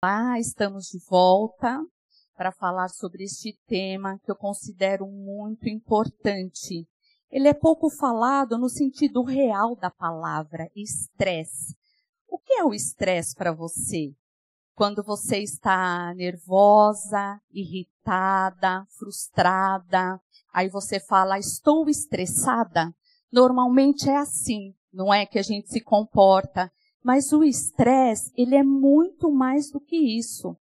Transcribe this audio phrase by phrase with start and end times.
[0.00, 1.84] Olá, estamos de volta
[2.36, 6.86] para falar sobre este tema que eu considero muito importante.
[7.28, 11.76] Ele é pouco falado no sentido real da palavra, estresse.
[12.28, 14.14] O que é o estresse para você?
[14.76, 20.20] Quando você está nervosa, irritada, frustrada,
[20.54, 22.94] aí você fala, estou estressada.
[23.32, 26.70] Normalmente é assim, não é que a gente se comporta.
[27.08, 30.54] Mas o estresse, ele é muito mais do que isso.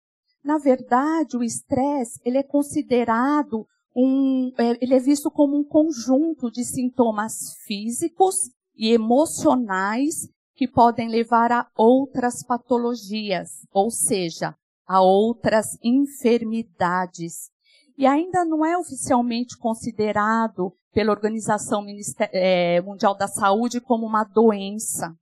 [0.45, 3.66] Na verdade, o estresse, ele é considerado
[3.97, 11.09] um, é, ele é visto como um conjunto de sintomas físicos e emocionais que podem
[11.09, 14.55] levar a outras patologias, ou seja,
[14.87, 17.51] a outras enfermidades.
[17.99, 21.85] E ainda não é oficialmente considerado pela Organização
[22.33, 25.13] é, Mundial da Saúde como uma doença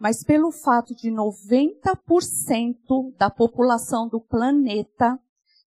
[0.00, 5.18] mas pelo fato de 90% da população do planeta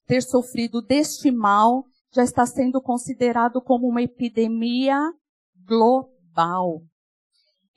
[0.08, 4.98] ter sofrido deste mal, já está sendo considerado como uma epidemia
[5.66, 6.82] global.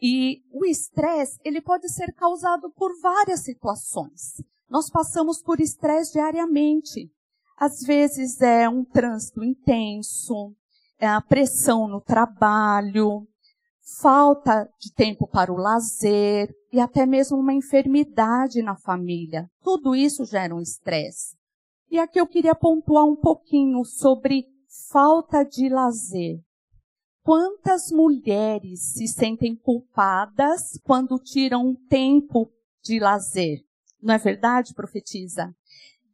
[0.00, 4.42] E o estresse, ele pode ser causado por várias situações.
[4.68, 7.10] Nós passamos por estresse diariamente.
[7.58, 10.54] Às vezes é um trânsito intenso,
[10.98, 13.26] é a pressão no trabalho,
[13.98, 19.50] falta de tempo para o lazer e até mesmo uma enfermidade na família.
[19.62, 21.36] Tudo isso gera um estresse.
[21.90, 24.46] E aqui eu queria pontuar um pouquinho sobre
[24.90, 26.38] falta de lazer.
[27.22, 32.48] Quantas mulheres se sentem culpadas quando tiram um tempo
[32.82, 33.58] de lazer?
[34.00, 35.54] Não é verdade, profetiza?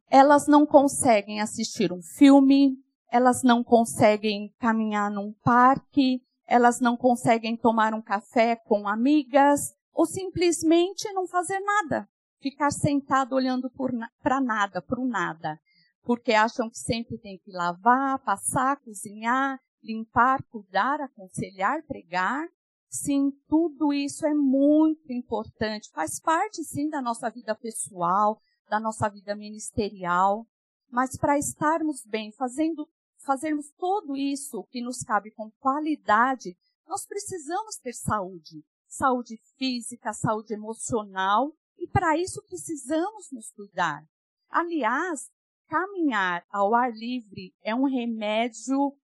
[0.09, 2.75] Elas não conseguem assistir um filme,
[3.11, 10.05] elas não conseguem caminhar num parque, elas não conseguem tomar um café com amigas ou
[10.05, 12.07] simplesmente não fazer nada,
[12.39, 13.69] ficar sentado olhando
[14.21, 15.59] para nada, para o nada,
[16.03, 22.47] porque acham que sempre tem que lavar, passar, cozinhar, limpar, cuidar, aconselhar, pregar.
[22.89, 29.09] Sim, tudo isso é muito importante, faz parte sim da nossa vida pessoal, da nossa
[29.09, 30.45] vida ministerial,
[30.89, 32.87] mas para estarmos bem, fazendo
[33.27, 36.57] fazermos tudo isso que nos cabe com qualidade,
[36.87, 38.63] nós precisamos ter saúde.
[38.87, 44.01] Saúde física, saúde emocional, e para isso precisamos nos cuidar.
[44.49, 45.29] Aliás,
[45.67, 48.95] caminhar ao ar livre é um remédio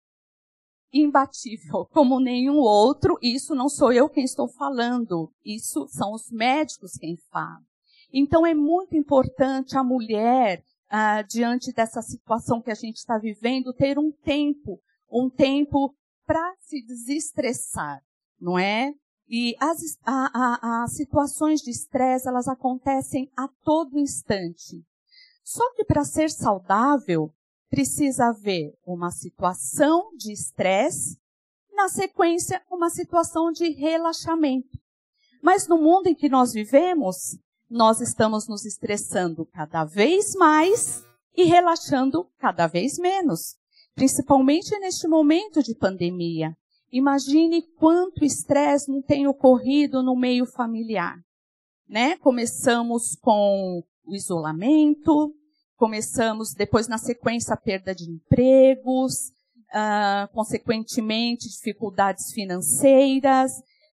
[0.94, 3.20] imbatível, como nenhum outro.
[3.22, 7.66] Isso não sou eu quem estou falando, isso são os médicos quem falam.
[8.12, 10.64] Então é muito importante a mulher
[10.96, 14.80] ah, diante dessa situação que a gente está vivendo, ter um tempo,
[15.12, 15.92] um tempo
[16.24, 18.00] para se desestressar,
[18.40, 18.94] não é?
[19.28, 24.86] E as a, a, as situações de estresse, elas acontecem a todo instante.
[25.44, 27.34] Só que para ser saudável,
[27.72, 31.18] precisa haver uma situação de estresse,
[31.72, 34.78] na sequência, uma situação de relaxamento.
[35.42, 37.36] Mas no mundo em que nós vivemos,
[37.74, 41.04] nós estamos nos estressando cada vez mais
[41.36, 43.56] e relaxando cada vez menos,
[43.96, 46.56] principalmente neste momento de pandemia.
[46.92, 51.18] Imagine quanto estresse não tem ocorrido no meio familiar.
[51.90, 52.16] Né?
[52.18, 55.34] Começamos com o isolamento,
[55.76, 59.30] começamos depois na sequência a perda de empregos,
[59.70, 63.52] uh, consequentemente dificuldades financeiras,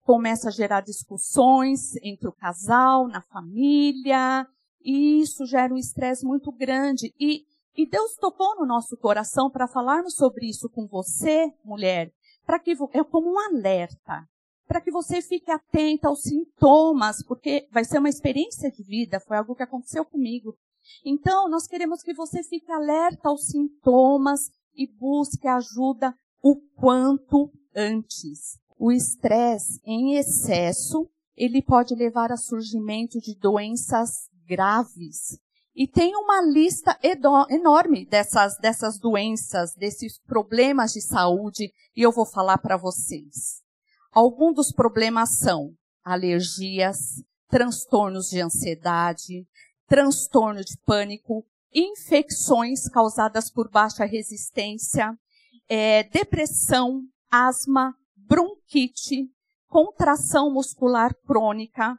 [0.07, 4.47] começa a gerar discussões entre o casal, na família,
[4.81, 7.13] e isso gera um estresse muito grande.
[7.19, 7.43] E,
[7.75, 12.09] e Deus tocou no nosso coração para falarmos sobre isso com você, mulher,
[12.45, 14.23] para que é como um alerta,
[14.65, 19.35] para que você fique atenta aos sintomas, porque vai ser uma experiência de vida, foi
[19.35, 20.55] algo que aconteceu comigo.
[21.03, 28.57] Então, nós queremos que você fique alerta aos sintomas e busque ajuda o quanto antes.
[28.79, 35.39] O estresse em excesso, ele pode levar a surgimento de doenças graves.
[35.75, 42.25] E tem uma lista enorme dessas, dessas doenças, desses problemas de saúde, e eu vou
[42.25, 43.61] falar para vocês.
[44.11, 45.71] Alguns dos problemas são
[46.03, 49.45] alergias, transtornos de ansiedade,
[49.87, 55.15] transtorno de pânico, infecções causadas por baixa resistência,
[55.69, 57.95] é, depressão, asma,
[58.27, 59.29] bronquite,
[59.67, 61.97] contração muscular crônica,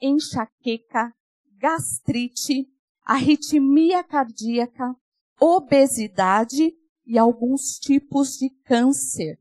[0.00, 1.12] enxaqueca,
[1.58, 2.66] gastrite,
[3.04, 4.94] arritmia cardíaca,
[5.40, 6.72] obesidade
[7.06, 9.38] e alguns tipos de câncer.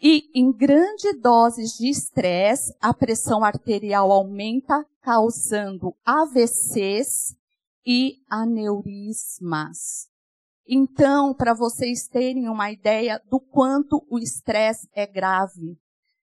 [0.00, 7.34] E em grandes doses de estresse, a pressão arterial aumenta, causando AVCs
[7.84, 10.08] e aneurismas.
[10.68, 15.78] Então, para vocês terem uma ideia do quanto o estresse é grave.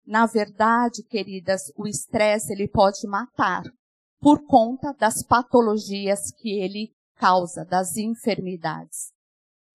[0.06, 3.64] Na verdade, queridas, o estresse ele pode matar
[4.20, 9.14] por conta das patologias que ele causa, das enfermidades.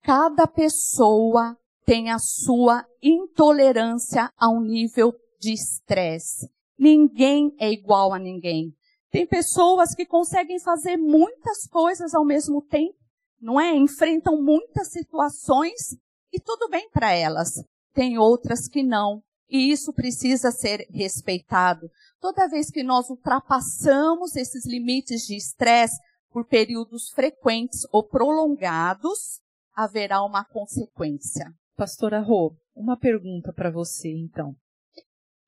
[0.03, 6.47] Cada pessoa tem a sua intolerância a um nível de estresse.
[6.77, 8.71] Ninguém é igual a ninguém.
[9.09, 12.98] Tem pessoas que conseguem fazer muitas coisas ao mesmo tempo,
[13.41, 13.75] não é?
[13.75, 15.95] Enfrentam muitas situações
[16.31, 17.53] e tudo bem para elas.
[17.93, 19.21] Tem outras que não.
[19.49, 21.89] E isso precisa ser respeitado.
[22.19, 25.97] Toda vez que nós ultrapassamos esses limites de estresse
[26.29, 29.39] por períodos frequentes ou prolongados,
[29.73, 31.51] haverá uma consequência.
[31.75, 34.53] Pastora Rô, uma pergunta para você, então.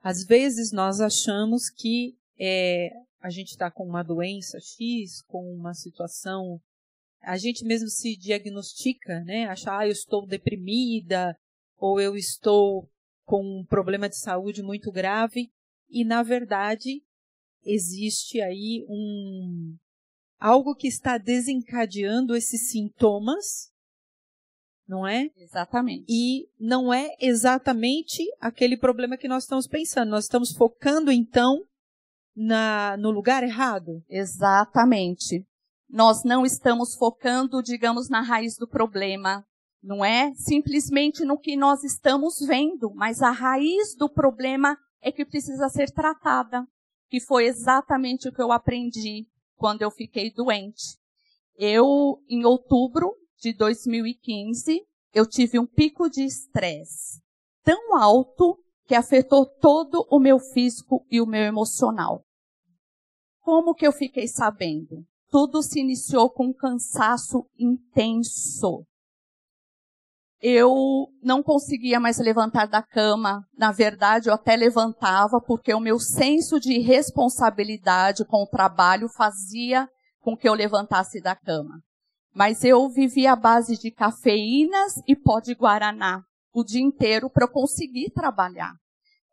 [0.02, 2.90] Às vezes nós achamos que é,
[3.22, 6.60] a gente está com uma doença X, com uma situação,
[7.22, 9.46] a gente mesmo se diagnostica, né?
[9.46, 11.36] Achar, ah, eu estou deprimida,
[11.78, 12.90] ou eu estou
[13.24, 15.52] com um problema de saúde muito grave,
[15.90, 17.04] e na verdade
[17.64, 19.76] existe aí um
[20.40, 23.72] algo que está desencadeando esses sintomas
[24.92, 25.32] não é?
[25.38, 26.06] Exatamente.
[26.10, 30.10] E não é exatamente aquele problema que nós estamos pensando.
[30.10, 31.64] Nós estamos focando, então,
[32.36, 34.04] na, no lugar errado?
[34.10, 35.48] Exatamente.
[35.92, 39.46] Nós não estamos focando, digamos, na raiz do problema.
[39.84, 45.26] Não é simplesmente no que nós estamos vendo, mas a raiz do problema é que
[45.26, 46.66] precisa ser tratada.
[47.10, 49.28] Que foi exatamente o que eu aprendi
[49.58, 50.98] quando eu fiquei doente.
[51.58, 54.82] Eu, em outubro de 2015,
[55.14, 57.22] eu tive um pico de estresse
[57.64, 62.24] tão alto que afetou todo o meu físico e o meu emocional.
[63.42, 65.06] Como que eu fiquei sabendo?
[65.32, 68.86] Tudo se iniciou com um cansaço intenso.
[70.42, 73.48] Eu não conseguia mais levantar da cama.
[73.58, 79.88] Na verdade, eu até levantava porque o meu senso de responsabilidade com o trabalho fazia
[80.20, 81.80] com que eu levantasse da cama.
[82.34, 86.22] Mas eu vivia à base de cafeínas e pó de guaraná
[86.54, 88.74] o dia inteiro para eu conseguir trabalhar.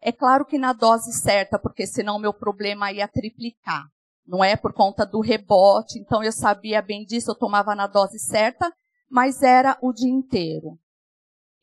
[0.01, 3.85] É claro que na dose certa, porque senão meu problema ia triplicar.
[4.29, 8.19] Não é por conta do rebote, então eu sabia bem disso, eu tomava na dose
[8.19, 8.71] certa,
[9.11, 10.79] mas era o dia inteiro.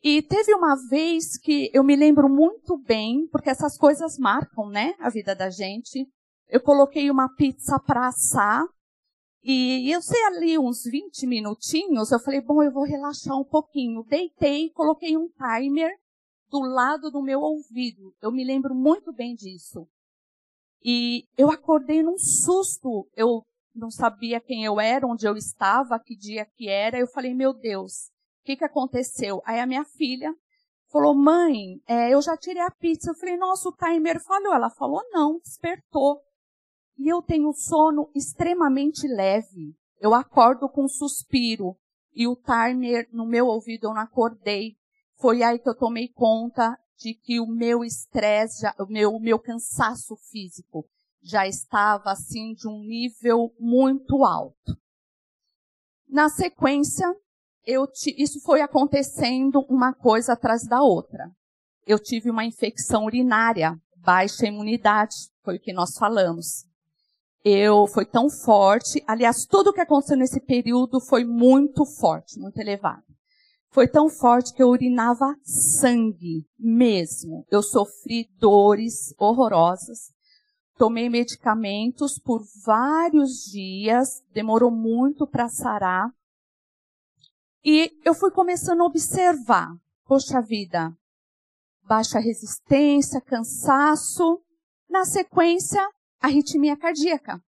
[0.03, 4.95] E teve uma vez que eu me lembro muito bem, porque essas coisas marcam, né,
[4.99, 6.07] a vida da gente.
[6.47, 8.65] Eu coloquei uma pizza para assar
[9.43, 14.03] e eu sei ali uns 20 minutinhos, eu falei, bom, eu vou relaxar um pouquinho.
[14.09, 15.91] Deitei, coloquei um timer
[16.49, 18.11] do lado do meu ouvido.
[18.19, 19.87] Eu me lembro muito bem disso.
[20.87, 23.09] E eu acordei num susto.
[23.15, 23.41] Eu
[23.73, 26.99] não sabia quem eu era, onde eu estava, que dia que era.
[26.99, 29.41] Eu falei, meu Deus, o que, que aconteceu?
[29.47, 30.31] Aí a minha filha
[30.91, 33.09] falou, mãe, é, eu já tirei a pizza.
[33.09, 34.53] Eu falei, nossa, o timer falhou.
[34.53, 36.21] Ela falou, não, despertou.
[36.99, 39.75] E eu tenho sono extremamente leve.
[39.99, 41.75] Eu acordo com um suspiro.
[42.13, 44.75] E o timer no meu ouvido eu não acordei.
[45.17, 49.39] Foi aí que eu tomei conta de que o meu estresse, o meu, o meu
[49.39, 50.85] cansaço físico
[51.21, 54.77] já estava assim de um nível muito alto.
[56.07, 57.07] Na sequência,
[57.65, 57.87] eu
[58.17, 61.29] isso foi acontecendo uma coisa atrás da outra.
[61.85, 66.65] Eu tive uma infecção urinária, baixa imunidade, foi o que nós falamos
[67.45, 69.03] eu foi tão forte.
[69.07, 73.04] Aliás, tudo o que aconteceu nesse período foi muito forte, muito elevado.
[73.75, 77.45] Foi tão forte que eu urinava sangue mesmo.
[77.51, 80.13] Eu sofri dores horrorosas.
[80.77, 86.09] Tomei medicamentos por vários dias, demorou muito para sarar.
[87.65, 90.95] E eu fui começando a observar, poxa vida,
[91.83, 94.41] baixa resistência, cansaço.
[94.89, 95.85] Na sequência,
[96.21, 97.43] arritmia cardíaca.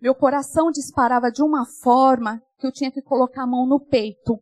[0.00, 4.38] Meu coração disparava de uma forma que eu tinha que colocar a mão no peito.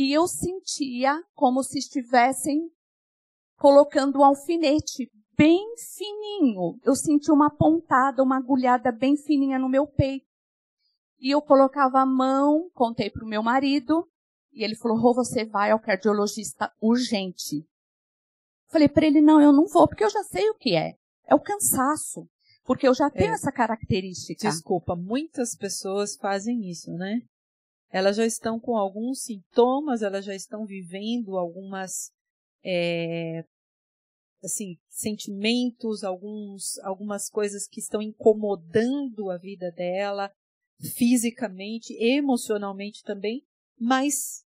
[0.00, 2.70] E eu sentia como se estivessem
[3.58, 6.78] colocando um alfinete bem fininho.
[6.82, 10.24] Eu senti uma pontada, uma agulhada bem fininha no meu peito.
[11.18, 14.08] E eu colocava a mão, contei para o meu marido,
[14.54, 17.62] e ele falou: Rô, você vai ao cardiologista urgente.
[18.70, 20.94] Falei para ele: não, eu não vou, porque eu já sei o que é.
[21.26, 22.26] É o cansaço.
[22.64, 23.34] Porque eu já tenho é.
[23.34, 24.48] essa característica.
[24.48, 27.20] Desculpa, muitas pessoas fazem isso, né?
[27.90, 32.12] Elas já estão com alguns sintomas, elas já estão vivendo algumas
[32.64, 33.44] é,
[34.42, 40.32] assim, sentimentos, alguns, algumas coisas que estão incomodando a vida dela,
[40.94, 43.42] fisicamente, emocionalmente também,
[43.78, 44.44] mas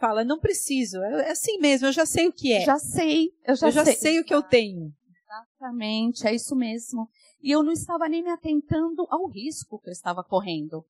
[0.00, 2.64] fala, não preciso, é, é assim mesmo, eu já sei o que é.
[2.64, 3.94] Já sei, eu já, eu já sei.
[3.94, 4.92] sei o que eu tenho.
[5.24, 7.08] Exatamente, é isso mesmo.
[7.40, 10.84] E eu não estava nem me atentando ao risco que eu estava correndo.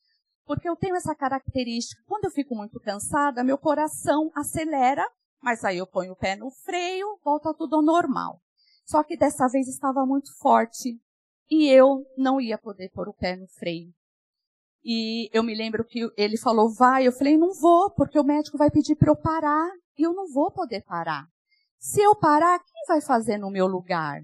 [0.49, 5.07] Porque eu tenho essa característica, quando eu fico muito cansada, meu coração acelera,
[5.43, 8.41] mas aí eu ponho o pé no freio, volta tudo ao normal.
[8.87, 10.99] Só que dessa vez estava muito forte
[11.51, 13.93] e eu não ia poder pôr o pé no freio.
[14.83, 17.07] E eu me lembro que ele falou, vai.
[17.07, 20.33] Eu falei, não vou, porque o médico vai pedir para eu parar e eu não
[20.33, 21.27] vou poder parar.
[21.79, 24.23] Se eu parar, quem vai fazer no meu lugar?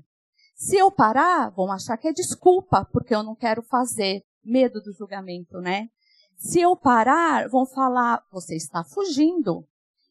[0.54, 4.23] Se eu parar, vão achar que é desculpa, porque eu não quero fazer.
[4.43, 5.88] Medo do julgamento, né?
[6.37, 9.67] Se eu parar, vão falar, você está fugindo.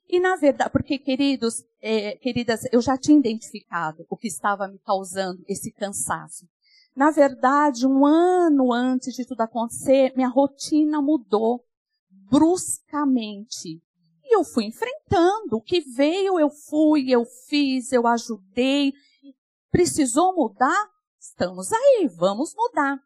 [0.07, 4.79] E na verdade, porque queridos, eh, queridas, eu já tinha identificado o que estava me
[4.79, 6.47] causando esse cansaço.
[6.95, 11.65] Na verdade, um ano antes de tudo acontecer, minha rotina mudou
[12.29, 13.81] bruscamente.
[14.23, 15.57] E eu fui enfrentando.
[15.57, 18.93] O que veio, eu fui, eu fiz, eu ajudei.
[19.71, 20.89] Precisou mudar?
[21.19, 22.99] Estamos aí, vamos mudar.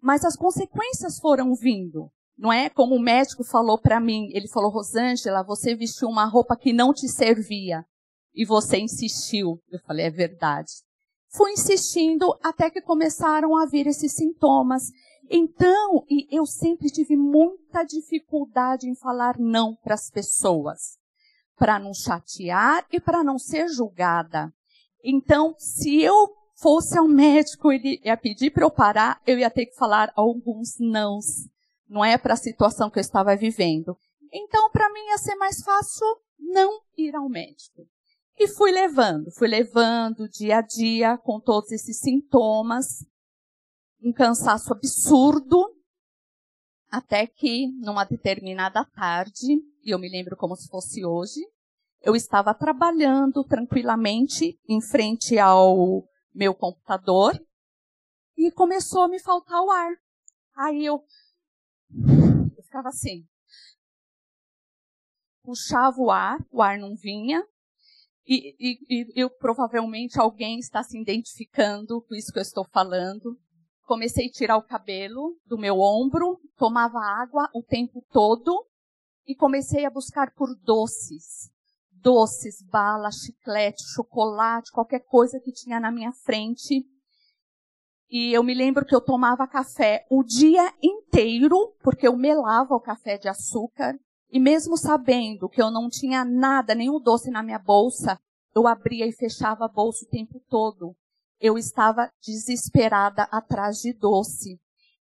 [0.00, 2.10] Mas as consequências foram vindo.
[2.40, 6.56] Não é como o médico falou para mim, ele falou, Rosângela, você vestiu uma roupa
[6.56, 7.84] que não te servia.
[8.34, 9.60] E você insistiu.
[9.70, 10.72] Eu falei, é verdade.
[11.28, 14.84] Fui insistindo até que começaram a vir esses sintomas.
[15.28, 20.96] Então, e eu sempre tive muita dificuldade em falar não para as pessoas,
[21.58, 24.50] para não chatear e para não ser julgada.
[25.04, 29.66] Então, se eu fosse ao médico, ele ia pedir para eu parar, eu ia ter
[29.66, 31.50] que falar alguns nãos.
[31.90, 33.98] Não é para a situação que eu estava vivendo.
[34.32, 36.06] Então, para mim ia ser mais fácil
[36.38, 37.84] não ir ao médico.
[38.38, 43.04] E fui levando, fui levando dia a dia com todos esses sintomas,
[44.02, 45.74] um cansaço absurdo,
[46.88, 51.40] até que numa determinada tarde, e eu me lembro como se fosse hoje,
[52.00, 57.38] eu estava trabalhando tranquilamente em frente ao meu computador
[58.36, 59.92] e começou a me faltar o ar.
[60.56, 61.02] Aí eu,
[62.56, 63.26] eu ficava assim,
[65.42, 67.44] puxava o ar, o ar não vinha,
[68.26, 73.36] e, e, e eu, provavelmente alguém está se identificando com isso que eu estou falando.
[73.82, 78.64] Comecei a tirar o cabelo do meu ombro, tomava água o tempo todo
[79.26, 81.50] e comecei a buscar por doces.
[81.90, 86.86] Doces, bala, chiclete, chocolate, qualquer coisa que tinha na minha frente.
[88.10, 92.80] E eu me lembro que eu tomava café o dia inteiro, porque eu melava o
[92.80, 93.96] café de açúcar.
[94.28, 98.18] E mesmo sabendo que eu não tinha nada, nenhum doce na minha bolsa,
[98.52, 100.96] eu abria e fechava a bolsa o tempo todo.
[101.40, 104.60] Eu estava desesperada atrás de doce.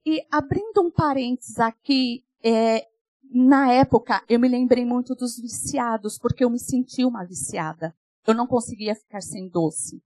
[0.05, 2.85] E abrindo um parênteses aqui, é,
[3.33, 7.95] na época eu me lembrei muito dos viciados, porque eu me senti uma viciada.
[8.27, 10.01] Eu não conseguia ficar sem doce.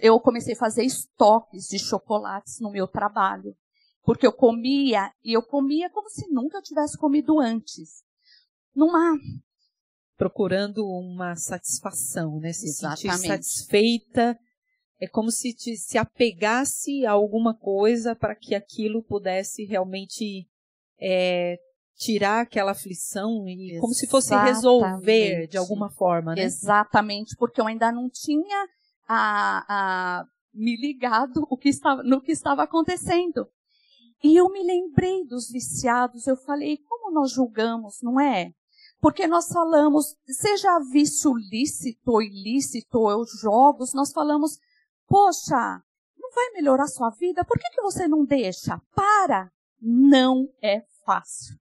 [0.00, 3.56] Eu comecei a fazer estoques de chocolates no meu trabalho,
[4.02, 8.04] porque eu comia e eu comia como se nunca tivesse comido antes
[8.74, 9.18] numa
[10.16, 12.52] procurando uma satisfação, né?
[12.52, 13.00] Se Exatamente.
[13.00, 14.38] sentir satisfeita,
[14.98, 20.48] é como se te, se apegasse a alguma coisa para que aquilo pudesse realmente
[20.98, 21.58] é,
[21.96, 23.80] tirar aquela aflição e Exatamente.
[23.80, 26.42] como se fosse resolver de alguma forma, né?
[26.42, 28.68] Exatamente, porque eu ainda não tinha
[29.08, 33.48] a, a me ligado o que estava, no que estava acontecendo.
[34.24, 38.52] E eu me lembrei dos viciados, eu falei, como nós julgamos, não é?
[39.00, 44.58] Porque nós falamos, seja vício lícito ou ilícito, ou jogos, nós falamos,
[45.06, 45.82] poxa,
[46.18, 47.44] não vai melhorar sua vida?
[47.44, 48.80] Por que, que você não deixa?
[48.94, 49.52] Para!
[49.80, 51.56] Não é fácil.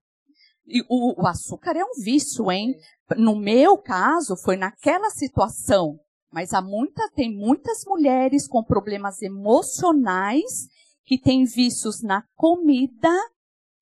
[0.65, 2.73] E o, o açúcar é um vício, hein?
[3.17, 5.99] No meu caso, foi naquela situação.
[6.31, 10.67] Mas há muita, tem muitas mulheres com problemas emocionais
[11.05, 13.13] que têm vícios na comida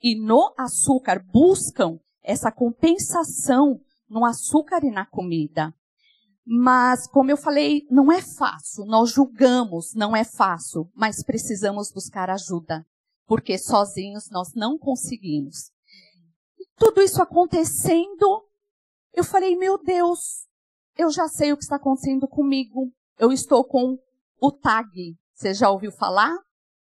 [0.01, 5.73] e no açúcar, buscam essa compensação no açúcar e na comida.
[6.45, 8.85] Mas, como eu falei, não é fácil.
[8.85, 12.85] Nós julgamos, não é fácil, mas precisamos buscar ajuda.
[13.25, 15.71] porque sozinhos nós não conseguimos.
[16.59, 18.43] E tudo isso acontecendo,
[19.13, 20.47] eu falei, meu Deus,
[20.97, 22.91] eu já sei o que está acontecendo comigo.
[23.17, 23.97] Eu estou com
[24.39, 25.15] o TAG.
[25.33, 26.35] Você já ouviu falar?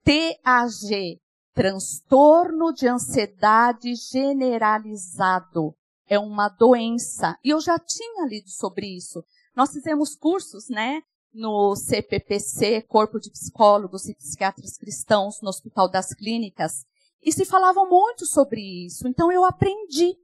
[0.03, 1.19] TAG,
[1.53, 5.73] transtorno de ansiedade generalizado.
[6.07, 7.37] É uma doença.
[7.43, 9.23] E eu já tinha lido sobre isso.
[9.55, 11.01] Nós fizemos cursos, né,
[11.33, 16.85] no CPPC, Corpo de Psicólogos e Psiquiatras Cristãos, no Hospital das Clínicas,
[17.21, 19.07] e se falava muito sobre isso.
[19.07, 20.15] Então eu aprendi.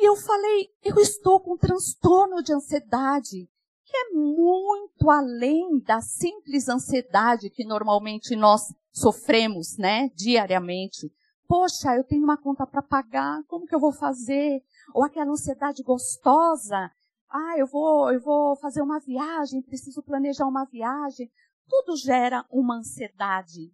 [0.00, 3.48] E eu falei, eu estou com transtorno de ansiedade,
[3.84, 8.62] que é muito além da simples ansiedade que normalmente nós
[8.92, 11.10] sofremos, né, diariamente.
[11.48, 14.62] Poxa, eu tenho uma conta para pagar, como que eu vou fazer?
[14.94, 16.92] Ou aquela ansiedade gostosa,
[17.28, 21.30] ah, eu vou, eu vou fazer uma viagem, preciso planejar uma viagem.
[21.68, 23.72] Tudo gera uma ansiedade.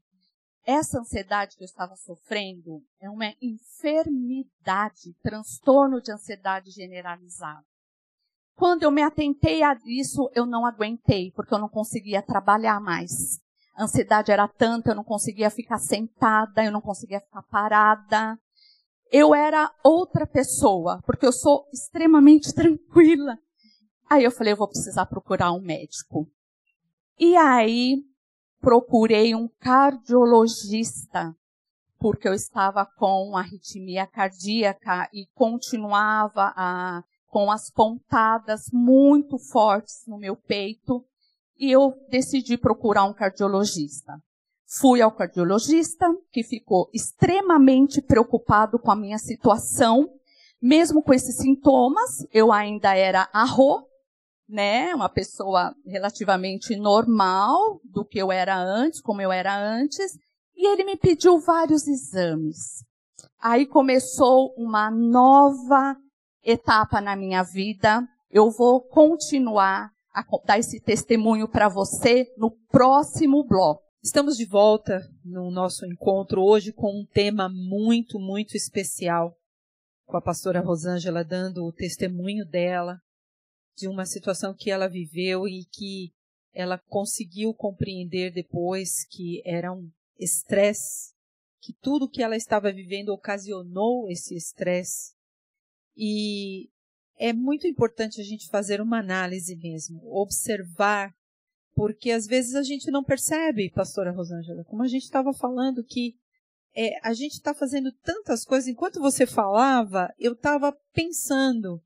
[0.66, 7.64] Essa ansiedade que eu estava sofrendo é uma enfermidade, transtorno de ansiedade generalizado.
[8.56, 13.38] Quando eu me atentei a isso, eu não aguentei, porque eu não conseguia trabalhar mais.
[13.75, 18.38] A ansiedade era tanta, eu não conseguia ficar sentada, eu não conseguia ficar parada.
[19.11, 23.37] Eu era outra pessoa, porque eu sou extremamente tranquila.
[24.09, 26.26] Aí eu falei, eu vou precisar procurar um médico.
[27.18, 28.02] E aí
[28.64, 31.37] procurei um cardiologista,
[31.99, 40.16] porque eu estava com arritmia cardíaca e continuava a, com as pontadas muito fortes no
[40.16, 41.04] meu peito.
[41.59, 44.18] E eu decidi procurar um cardiologista.
[44.66, 50.09] Fui ao cardiologista, que ficou extremamente preocupado com a minha situação.
[50.61, 53.87] Mesmo com esses sintomas, eu ainda era arro,
[54.49, 60.19] né, uma pessoa relativamente normal do que eu era antes, como eu era antes,
[60.55, 62.85] e ele me pediu vários exames.
[63.41, 65.97] Aí começou uma nova
[66.43, 68.07] etapa na minha vida.
[68.31, 73.83] Eu vou continuar a dar esse testemunho para você no próximo bloco.
[74.02, 79.35] Estamos de volta no nosso encontro hoje com um tema muito, muito especial,
[80.07, 82.99] com a pastora Rosângela dando o testemunho dela
[83.76, 86.13] de uma situação que ela viveu e que
[86.52, 91.13] ela conseguiu compreender depois que era um estresse,
[91.60, 95.13] que tudo que ela estava vivendo ocasionou esse estresse.
[95.97, 96.69] E
[97.17, 101.13] é muito importante a gente fazer uma análise mesmo, observar,
[101.75, 106.17] porque às vezes a gente não percebe, pastora Rosângela, como a gente estava falando, que
[106.75, 108.69] é, a gente está fazendo tantas coisas.
[108.69, 111.82] Enquanto você falava, eu estava pensando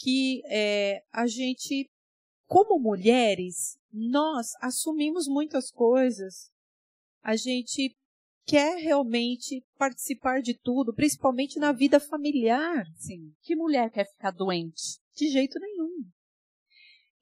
[0.00, 1.90] que é, a gente,
[2.46, 6.50] como mulheres, nós assumimos muitas coisas.
[7.22, 7.94] A gente
[8.46, 12.86] quer realmente participar de tudo, principalmente na vida familiar.
[12.96, 13.34] Sim.
[13.42, 14.98] Que mulher quer ficar doente?
[15.14, 16.08] De jeito nenhum.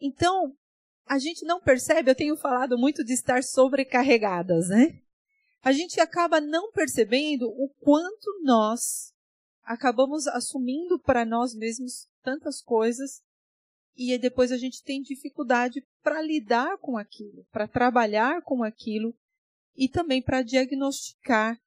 [0.00, 0.54] Então,
[1.04, 5.02] a gente não percebe, eu tenho falado muito de estar sobrecarregadas, né?
[5.62, 9.12] A gente acaba não percebendo o quanto nós
[9.64, 13.22] acabamos assumindo para nós mesmos tantas coisas
[13.96, 19.14] e depois a gente tem dificuldade para lidar com aquilo, para trabalhar com aquilo
[19.76, 21.58] e também para diagnosticar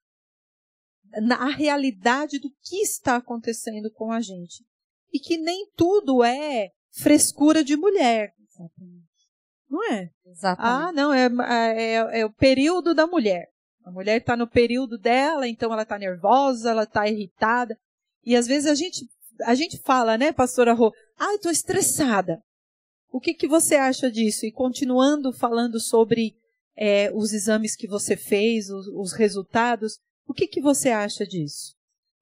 [1.38, 4.64] a realidade do que está acontecendo com a gente.
[5.12, 8.32] E que nem tudo é frescura de mulher.
[8.40, 9.02] Exatamente.
[9.68, 10.10] Não é?
[10.26, 10.88] Exatamente.
[10.88, 11.28] Ah, não, é,
[11.76, 13.50] é, é o período da mulher.
[13.84, 17.76] A mulher está no período dela, então ela está nervosa, ela está irritada.
[18.24, 19.06] E às vezes a gente,
[19.42, 22.42] a gente fala, né, pastora Rô, ah, eu estou estressada.
[23.10, 24.46] O que, que você acha disso?
[24.46, 26.34] E continuando falando sobre
[26.76, 31.74] é, os exames que você fez, os, os resultados, o que, que você acha disso?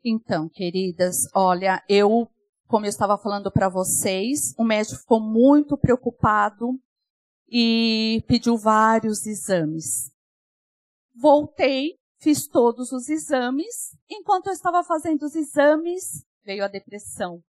[0.04, 2.28] Então, queridas, olha, eu,
[2.66, 6.78] como eu estava falando para vocês, o médico ficou muito preocupado
[7.48, 10.10] e pediu vários exames.
[11.14, 13.96] Voltei Fiz todos os exames.
[14.08, 17.42] Enquanto eu estava fazendo os exames, veio a depressão.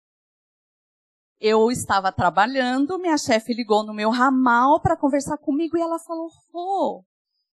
[1.40, 6.29] Eu estava trabalhando, minha chefe ligou no meu ramal para conversar comigo e ela falou:
[6.53, 7.03] "Oh,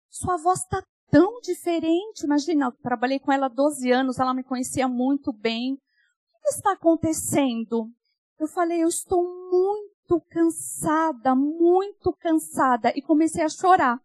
[0.10, 2.26] sua voz está tão diferente.
[2.26, 5.74] Imagina, eu trabalhei com ela 12 anos, ela me conhecia muito bem.
[5.74, 7.90] O que está acontecendo?"
[8.38, 14.02] Eu falei: "Eu estou muito cansada, muito cansada" e comecei a chorar.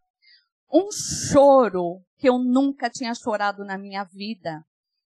[0.73, 4.65] Um choro que eu nunca tinha chorado na minha vida.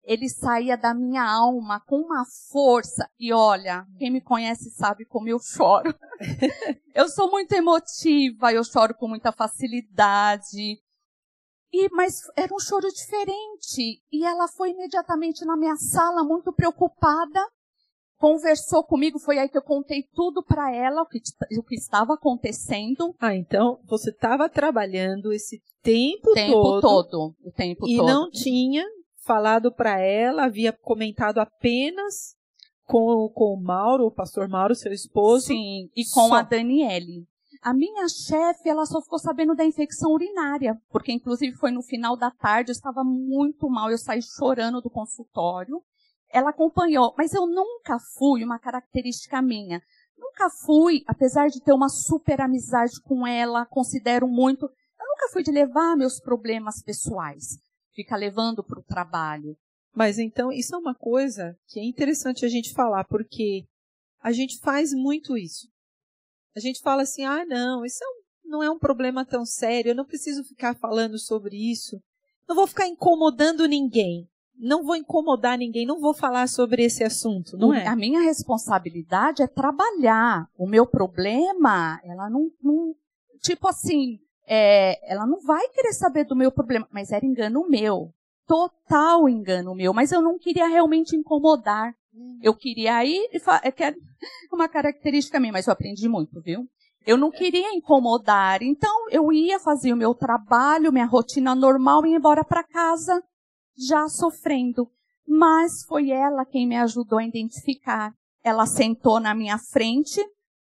[0.08, 3.06] Ele saía da minha alma com uma força.
[3.20, 5.94] E olha, quem me conhece sabe como eu choro.
[6.94, 10.80] eu sou muito emotiva, eu choro com muita facilidade.
[11.70, 14.02] E, mas era um choro diferente.
[14.10, 17.46] E ela foi imediatamente na minha sala, muito preocupada,
[18.16, 21.20] conversou comigo, foi aí que eu contei tudo para ela, o que,
[21.58, 23.14] o que estava acontecendo.
[23.20, 27.34] Ah, então você estava trabalhando esse tempo, tempo todo, todo.
[27.44, 28.06] O tempo e todo.
[28.06, 28.86] não tinha
[29.28, 32.34] falado para ela, havia comentado apenas
[32.84, 35.48] com, com o Mauro, o pastor Mauro, seu esposo.
[35.48, 36.36] Sim, e com Só.
[36.36, 37.28] a Daniele.
[37.60, 42.16] A minha chefe, ela só ficou sabendo da infecção urinária, porque inclusive foi no final
[42.16, 45.82] da tarde, eu estava muito mal, eu saí chorando do consultório.
[46.30, 49.82] Ela acompanhou, mas eu nunca fui uma característica minha.
[50.16, 55.42] Nunca fui, apesar de ter uma super amizade com ela, considero muito, eu nunca fui
[55.42, 57.58] de levar meus problemas pessoais,
[58.02, 59.56] ficar levando para o trabalho.
[59.92, 63.64] Mas então, isso é uma coisa que é interessante a gente falar, porque
[64.22, 65.66] a gente faz muito isso.
[66.56, 69.94] A gente fala assim, ah, não, isso é não é um problema tão sério, eu
[69.94, 72.00] não preciso ficar falando sobre isso.
[72.48, 74.26] Não vou ficar incomodando ninguém.
[74.56, 77.86] Não vou incomodar ninguém, não vou falar sobre esse assunto, não é?
[77.86, 80.48] A minha responsabilidade é trabalhar.
[80.56, 82.94] O meu problema, ela não, não
[83.40, 88.10] tipo assim, é, ela não vai querer saber do meu problema, mas era engano meu.
[88.46, 91.92] Total engano meu, mas eu não queria realmente incomodar.
[92.42, 93.28] Eu queria e
[93.62, 93.94] é que é
[94.50, 96.66] uma característica minha, mas eu aprendi muito, viu?
[97.06, 102.10] Eu não queria incomodar, então eu ia fazer o meu trabalho, minha rotina normal e
[102.10, 103.22] ir embora para casa
[103.76, 104.90] já sofrendo.
[105.26, 108.12] Mas foi ela quem me ajudou a identificar.
[108.42, 110.20] Ela sentou na minha frente.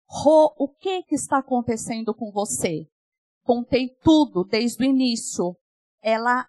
[0.07, 2.87] Rô, o que que está acontecendo com você?
[3.49, 5.57] Contei tudo desde o início.
[6.03, 6.47] Ela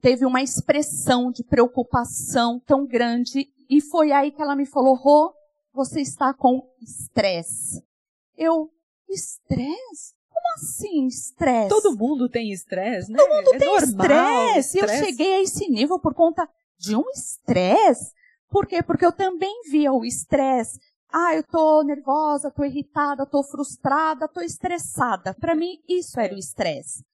[0.00, 5.30] teve uma expressão de preocupação tão grande e foi aí que ela me falou: Rô,
[5.74, 7.84] você está com estresse.
[8.34, 8.70] Eu,
[9.10, 10.14] estresse?
[10.30, 11.68] Como assim estresse?
[11.68, 13.18] Todo mundo tem estresse, né?
[13.18, 14.78] Todo mundo é tem estresse.
[14.78, 16.48] Eu cheguei a esse nível por conta
[16.78, 18.10] de um estresse.
[18.48, 18.82] Por quê?
[18.82, 20.80] Porque eu também via o estresse.
[21.10, 25.34] Ah, eu tô nervosa, tô irritada, tô frustrada, tô estressada.
[25.34, 27.04] Para mim, isso era o estresse.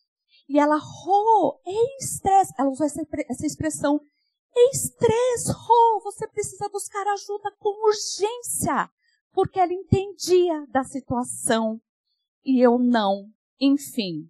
[0.48, 2.52] E ela, Rô, é estresse.
[2.58, 4.00] Ela usou essa, essa expressão.
[4.54, 8.90] É estresse, Rô, você precisa buscar ajuda com urgência.
[9.32, 11.80] Porque ela entendia da situação.
[12.44, 13.30] E eu não.
[13.60, 14.28] Enfim,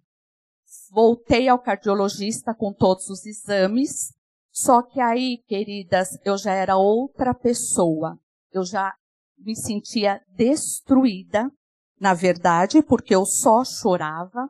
[0.91, 4.13] voltei ao cardiologista com todos os exames,
[4.51, 8.19] só que aí, queridas, eu já era outra pessoa.
[8.51, 8.93] Eu já
[9.37, 11.51] me sentia destruída,
[11.99, 14.49] na verdade, porque eu só chorava.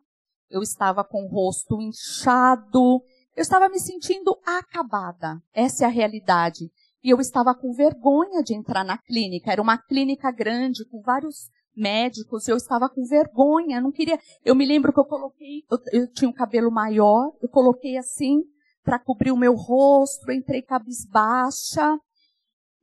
[0.50, 3.02] Eu estava com o rosto inchado,
[3.36, 5.42] eu estava me sentindo acabada.
[5.54, 6.70] Essa é a realidade.
[7.04, 9.52] E eu estava com vergonha de entrar na clínica.
[9.52, 14.20] Era uma clínica grande, com vários médicos, eu estava com vergonha, não queria.
[14.46, 18.44] Eu me lembro que eu coloquei, eu, eu tinha um cabelo maior, eu coloquei assim
[18.84, 21.98] para cobrir o meu rosto, entrei cabisbaixa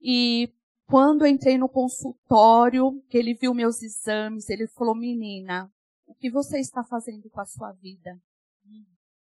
[0.01, 0.51] e
[0.91, 5.73] quando entrei no consultório, que ele viu meus exames, ele falou: "Menina,
[6.07, 8.21] o que você está fazendo com a sua vida?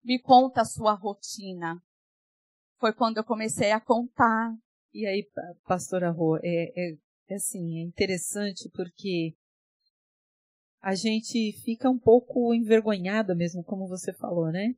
[0.05, 1.83] Me conta a sua rotina."
[2.79, 4.55] Foi quando eu comecei a contar.
[4.92, 6.96] E aí, pa- pastora Rô, é, é,
[7.29, 9.35] é assim, é interessante porque
[10.83, 14.74] a gente fica um pouco envergonhada mesmo, como você falou, né?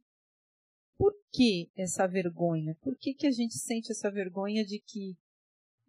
[0.97, 2.77] Por que essa vergonha?
[2.81, 5.17] Por que, que a gente sente essa vergonha de que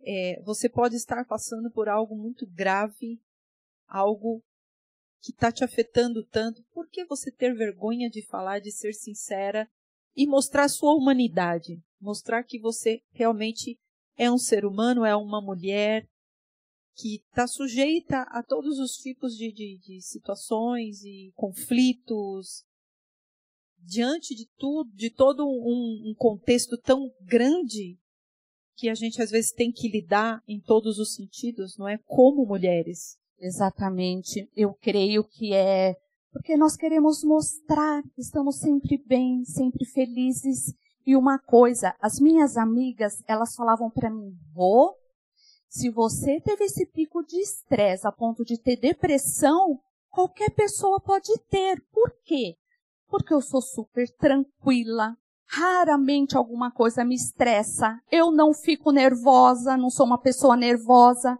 [0.10, 3.20] é, você pode estar passando por algo muito grave,
[3.86, 4.42] algo
[5.22, 6.64] que está te afetando tanto?
[6.72, 9.70] Por que você ter vergonha de falar, de ser sincera
[10.16, 11.84] e mostrar sua humanidade?
[12.00, 13.78] Mostrar que você realmente
[14.16, 16.08] é um ser humano, é uma mulher
[16.96, 22.64] que está sujeita a todos os tipos de, de, de situações e conflitos,
[23.78, 28.00] diante de tudo, de todo um, um contexto tão grande
[28.78, 31.98] que a gente às vezes tem que lidar em todos os sentidos, não é?
[32.06, 33.18] Como mulheres.
[33.40, 34.48] Exatamente.
[34.56, 35.96] Eu creio que é
[36.32, 40.72] porque nós queremos mostrar que estamos sempre bem, sempre felizes.
[41.04, 44.94] E uma coisa, as minhas amigas, elas falavam para mim, Rô,
[45.68, 51.32] se você teve esse pico de estresse a ponto de ter depressão, qualquer pessoa pode
[51.50, 51.82] ter.
[51.92, 52.56] Por quê?
[53.08, 55.16] Porque eu sou super tranquila.
[55.50, 58.00] Raramente alguma coisa me estressa.
[58.12, 61.38] Eu não fico nervosa, não sou uma pessoa nervosa.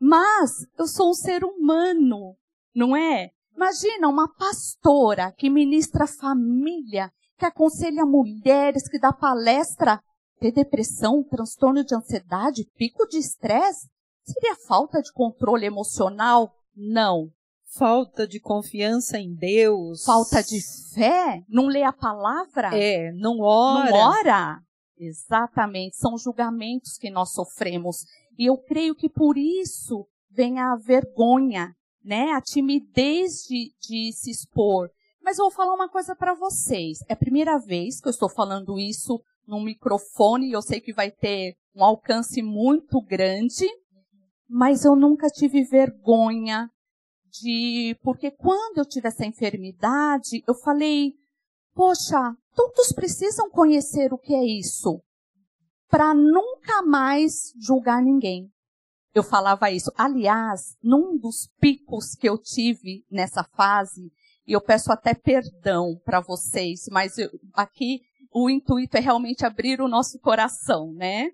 [0.00, 2.34] Mas eu sou um ser humano,
[2.74, 3.30] não é?
[3.54, 10.00] Imagina uma pastora que ministra família, que aconselha mulheres, que dá palestra,
[10.38, 13.90] ter depressão, transtorno de ansiedade, pico de estresse?
[14.24, 16.54] Seria falta de controle emocional?
[16.74, 17.30] Não.
[17.70, 20.04] Falta de confiança em Deus.
[20.04, 20.60] Falta de
[20.94, 21.42] fé?
[21.48, 22.70] Não lê a palavra?
[22.76, 23.90] É, não ora.
[23.90, 24.60] Não ora?
[24.98, 25.96] Exatamente.
[25.96, 28.04] São julgamentos que nós sofremos.
[28.38, 32.32] E eu creio que por isso vem a vergonha, né?
[32.32, 34.90] A timidez de, de se expor.
[35.22, 36.98] Mas eu vou falar uma coisa para vocês.
[37.08, 40.92] É a primeira vez que eu estou falando isso num microfone e eu sei que
[40.92, 43.66] vai ter um alcance muito grande,
[44.48, 46.70] mas eu nunca tive vergonha
[47.30, 47.96] de.
[48.02, 51.14] Porque quando eu tive essa enfermidade, eu falei:
[51.74, 55.00] poxa, todos precisam conhecer o que é isso,
[55.88, 58.50] para nunca mais julgar ninguém.
[59.14, 59.92] Eu falava isso.
[59.96, 64.12] Aliás, num dos picos que eu tive nessa fase,
[64.46, 68.00] e eu peço até perdão para vocês, mas eu, aqui
[68.32, 71.30] o intuito é realmente abrir o nosso coração, né?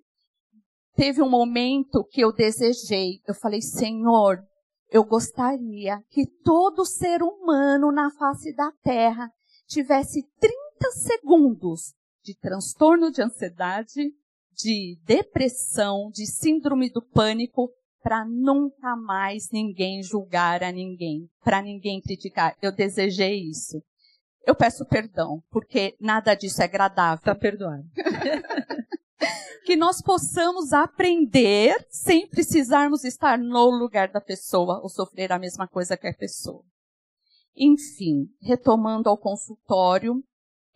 [0.95, 4.43] Teve um momento que eu desejei, eu falei, Senhor,
[4.91, 9.31] eu gostaria que todo ser humano na face da terra
[9.67, 10.57] tivesse 30
[10.93, 14.13] segundos de transtorno de ansiedade,
[14.53, 17.71] de depressão, de síndrome do pânico,
[18.03, 22.57] para nunca mais ninguém julgar a ninguém, para ninguém criticar.
[22.63, 23.83] Eu desejei isso.
[24.47, 27.17] Eu peço perdão, porque nada disso é agradável.
[27.17, 27.83] Está perdoado.
[29.65, 35.67] que nós possamos aprender sem precisarmos estar no lugar da pessoa ou sofrer a mesma
[35.67, 36.65] coisa que a pessoa.
[37.57, 40.23] Enfim, retomando ao consultório,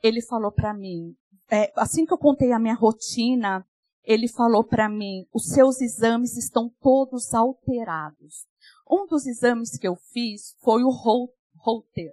[0.02, 1.14] ele falou para mim,
[1.50, 3.66] é, assim que eu contei a minha rotina,
[4.02, 8.46] ele falou para mim: os seus exames estão todos alterados.
[8.90, 12.12] Um dos exames que eu fiz foi o Holter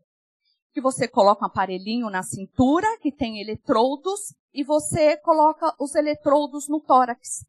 [0.77, 6.69] que você coloca um aparelhinho na cintura, que tem eletrodos, e você coloca os eletrodos
[6.69, 7.43] no tórax.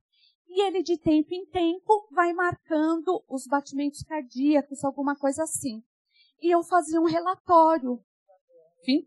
[0.49, 5.83] E ele, de tempo em tempo, vai marcando os batimentos cardíacos, alguma coisa assim.
[6.41, 8.01] E eu fazia um relatório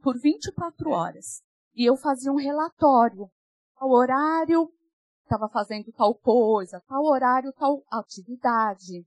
[0.04, 1.42] por 24 horas.
[1.74, 3.28] E eu fazia um relatório.
[3.76, 4.72] Ao horário,
[5.24, 9.04] estava fazendo tal coisa, tal horário, tal atividade.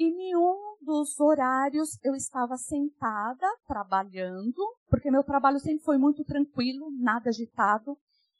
[0.00, 4.56] E nenhum dos horários eu estava sentada trabalhando,
[4.88, 7.98] porque meu trabalho sempre foi muito tranquilo, nada agitado,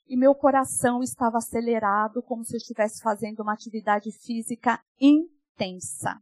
[0.09, 6.19] e meu coração estava acelerado, como se eu estivesse fazendo uma atividade física intensa.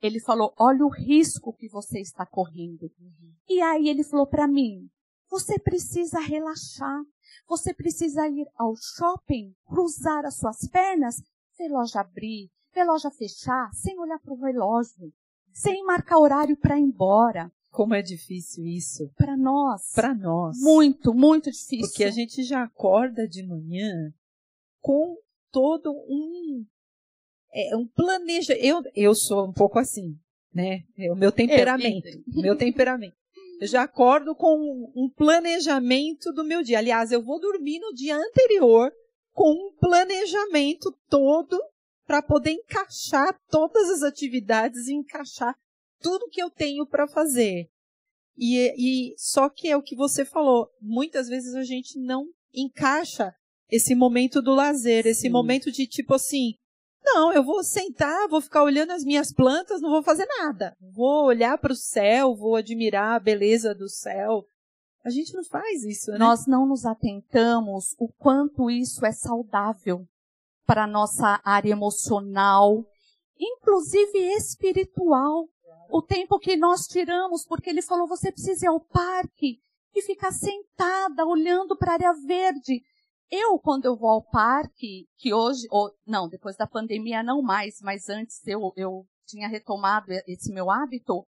[0.00, 2.84] Ele falou: Olha o risco que você está correndo.
[2.96, 3.34] Uhum.
[3.48, 4.88] E aí ele falou para mim:
[5.28, 7.02] Você precisa relaxar.
[7.48, 11.16] Você precisa ir ao shopping, cruzar as suas pernas,
[11.58, 15.12] ver loja abrir, relógio fechar, sem olhar para o relógio,
[15.52, 17.50] sem marcar horário para ir embora.
[17.70, 19.10] Como é difícil isso.
[19.16, 19.92] Para nós.
[19.94, 20.56] Para nós.
[20.60, 21.88] Muito, muito difícil.
[21.88, 24.12] Porque a gente já acorda de manhã
[24.80, 25.16] com
[25.50, 26.64] todo um
[27.52, 28.54] é, um planeja.
[28.54, 30.16] Eu eu sou um pouco assim,
[30.52, 30.82] né?
[30.96, 33.16] É o meu temperamento, meu temperamento.
[33.60, 36.78] Eu já acordo com um planejamento do meu dia.
[36.78, 38.92] Aliás, eu vou dormir no dia anterior
[39.32, 41.60] com um planejamento todo
[42.08, 45.54] para poder encaixar todas as atividades e encaixar
[46.00, 47.68] tudo que eu tenho para fazer.
[48.34, 53.34] E, e só que é o que você falou, muitas vezes a gente não encaixa
[53.68, 55.28] esse momento do lazer, esse Sim.
[55.28, 56.54] momento de tipo assim,
[57.04, 60.74] não, eu vou sentar, vou ficar olhando as minhas plantas, não vou fazer nada.
[60.80, 64.46] Vou olhar para o céu, vou admirar a beleza do céu.
[65.04, 66.18] A gente não faz isso, né?
[66.18, 70.08] Nós não nos atentamos o quanto isso é saudável
[70.68, 72.84] para a nossa área emocional,
[73.40, 75.48] inclusive espiritual.
[75.90, 79.58] O tempo que nós tiramos, porque ele falou, você precisa ir ao parque
[79.94, 82.82] e ficar sentada olhando para a área verde.
[83.30, 87.80] Eu, quando eu vou ao parque, que hoje, ou, não, depois da pandemia não mais,
[87.80, 91.26] mas antes eu, eu tinha retomado esse meu hábito,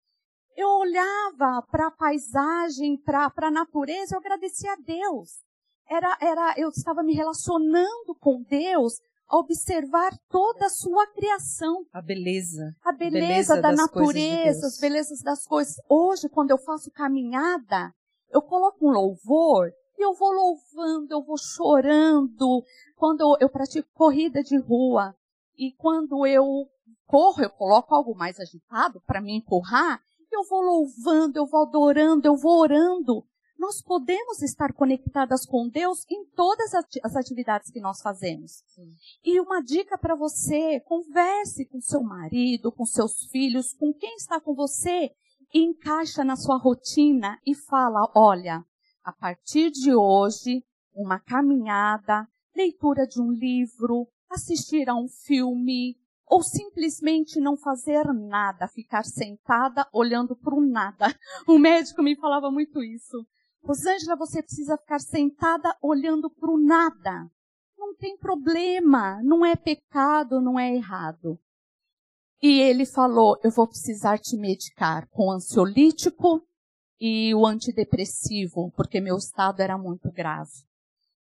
[0.56, 5.30] eu olhava para a paisagem, para a natureza, eu agradecia a Deus.
[5.88, 8.94] Era, era, eu estava me relacionando com Deus
[9.30, 11.84] observar toda a sua criação.
[11.92, 12.74] A beleza.
[12.82, 15.76] A beleza, beleza da natureza, as belezas das coisas.
[15.88, 17.92] Hoje, quando eu faço caminhada,
[18.30, 22.64] eu coloco um louvor e eu vou louvando, eu vou chorando.
[22.96, 25.14] Quando eu pratico corrida de rua
[25.56, 26.66] e quando eu
[27.06, 32.26] corro, eu coloco algo mais agitado para me empurrar, eu vou louvando, eu vou adorando,
[32.26, 33.24] eu vou orando
[33.58, 38.62] nós podemos estar conectadas com Deus em todas as atividades que nós fazemos.
[38.68, 38.92] Sim.
[39.24, 44.40] E uma dica para você: converse com seu marido, com seus filhos, com quem está
[44.40, 45.10] com você,
[45.52, 48.64] e encaixa na sua rotina e fala: olha,
[49.02, 50.62] a partir de hoje,
[50.94, 58.68] uma caminhada, leitura de um livro, assistir a um filme, ou simplesmente não fazer nada,
[58.68, 61.06] ficar sentada olhando para o nada.
[61.48, 63.26] O médico me falava muito isso.
[63.62, 67.30] Rosângela, você precisa ficar sentada olhando para o nada.
[67.76, 71.38] Não tem problema, não é pecado, não é errado.
[72.42, 76.42] E ele falou: Eu vou precisar te medicar com ansiolítico
[77.00, 80.64] e o antidepressivo, porque meu estado era muito grave.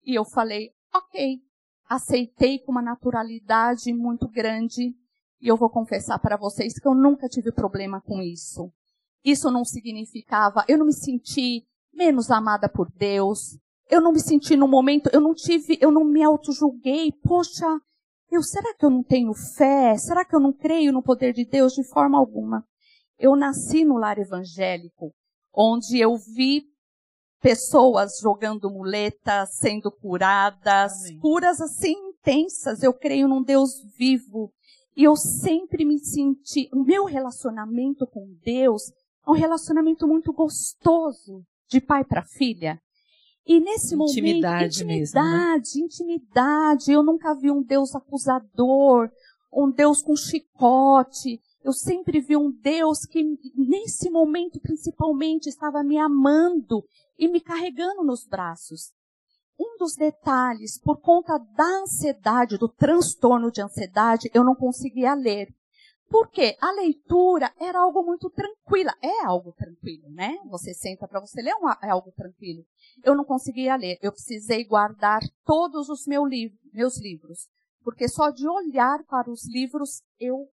[0.04, 1.40] E eu falei: Ok,
[1.88, 4.94] aceitei com uma naturalidade muito grande.
[5.40, 8.72] E eu vou confessar para vocês que eu nunca tive problema com isso.
[9.24, 13.58] Isso não significava, eu não me senti menos amada por Deus.
[13.88, 17.12] Eu não me senti no momento, eu não tive, eu não me auto-julguei.
[17.22, 17.66] Poxa,
[18.30, 19.96] eu, será que eu não tenho fé?
[19.96, 22.64] Será que eu não creio no poder de Deus de forma alguma?
[23.18, 25.12] Eu nasci no lar evangélico,
[25.54, 26.64] onde eu vi
[27.40, 31.18] pessoas jogando muletas, sendo curadas, Amém.
[31.20, 32.82] curas assim intensas.
[32.82, 34.52] Eu creio num Deus vivo.
[34.96, 38.90] E eu sempre me senti, o meu relacionamento com Deus
[39.26, 42.80] é um relacionamento muito gostoso, de pai para filha.
[43.46, 45.62] E nesse intimidade momento, intimidade, mesmo, né?
[45.84, 46.92] intimidade.
[46.92, 49.08] Eu nunca vi um Deus acusador,
[49.52, 51.40] um Deus com chicote.
[51.62, 53.22] Eu sempre vi um Deus que,
[53.54, 56.84] nesse momento, principalmente, estava me amando
[57.18, 58.92] e me carregando nos braços.
[59.58, 65.48] Um dos detalhes, por conta da ansiedade, do transtorno de ansiedade, eu não conseguia ler.
[66.08, 68.92] Porque a leitura era algo muito tranquila.
[69.02, 70.38] É algo tranquilo, né?
[70.46, 72.64] Você senta para você ler, é, é algo tranquilo.
[73.02, 73.98] Eu não conseguia ler.
[74.00, 76.24] Eu precisei guardar todos os meu
[76.72, 77.48] meus livros.
[77.82, 80.48] Porque só de olhar para os livros eu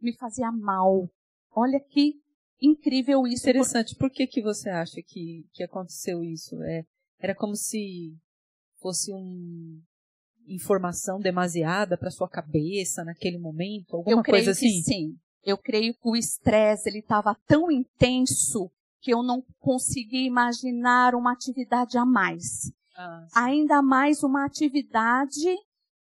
[0.00, 1.08] me fazia mal.
[1.50, 2.14] Olha que
[2.60, 3.44] incrível isso.
[3.44, 3.94] Interessante.
[3.96, 6.62] Por que, que você acha que, que aconteceu isso?
[6.62, 6.84] É,
[7.18, 8.14] era como se
[8.80, 9.80] fosse um,
[10.46, 13.96] informação demasiada para sua cabeça naquele momento?
[13.96, 14.66] Alguma eu creio coisa assim?
[14.66, 15.16] Que sim.
[15.44, 21.32] Eu creio que o estresse ele estava tão intenso que eu não consegui imaginar uma
[21.32, 22.72] atividade a mais.
[22.96, 25.54] Ah, Ainda mais uma atividade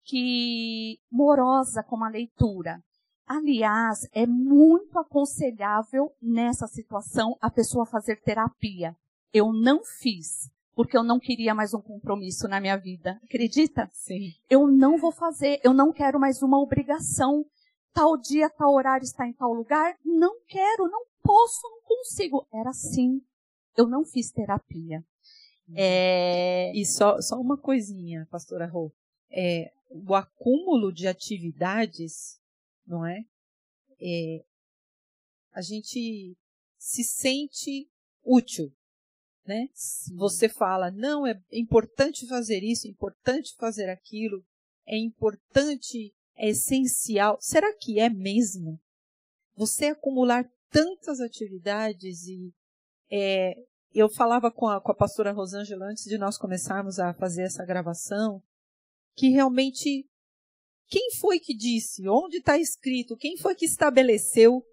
[0.03, 2.81] que morosa como a leitura.
[3.27, 8.95] Aliás, é muito aconselhável nessa situação a pessoa fazer terapia.
[9.33, 13.19] Eu não fiz, porque eu não queria mais um compromisso na minha vida.
[13.23, 13.89] Acredita?
[13.91, 14.35] Sim.
[14.47, 17.43] Eu não vou fazer, eu não quero mais uma obrigação.
[17.91, 19.97] Tal dia, tal horário está em tal lugar.
[20.05, 22.47] Não quero, não posso, não consigo.
[22.53, 23.19] Era assim.
[23.75, 25.03] Eu não fiz terapia.
[25.67, 25.73] Uhum.
[25.75, 26.71] É...
[26.75, 28.93] E só, só uma coisinha, pastora Rô.
[29.31, 32.39] É, o acúmulo de atividades,
[32.85, 33.25] não é?
[33.99, 34.45] é?
[35.53, 36.37] A gente
[36.77, 37.89] se sente
[38.23, 38.71] útil
[39.47, 39.67] né?
[40.15, 44.43] Você fala, não, é importante fazer isso, é importante fazer aquilo,
[44.85, 47.37] é importante, é essencial.
[47.39, 48.79] Será que é mesmo?
[49.55, 52.53] Você acumular tantas atividades e
[53.09, 53.55] é,
[53.93, 57.65] eu falava com a, com a pastora Rosângela antes de nós começarmos a fazer essa
[57.65, 58.41] gravação,
[59.15, 60.05] que realmente
[60.87, 62.07] quem foi que disse?
[62.07, 63.17] Onde está escrito?
[63.17, 64.63] Quem foi que estabeleceu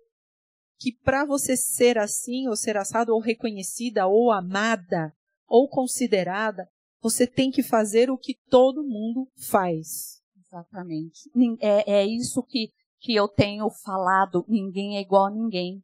[0.78, 5.12] que para você ser assim, ou ser assado, ou reconhecida, ou amada,
[5.46, 6.68] ou considerada,
[7.00, 10.22] você tem que fazer o que todo mundo faz.
[10.46, 11.30] Exatamente.
[11.60, 15.82] É, é isso que, que eu tenho falado, ninguém é igual a ninguém.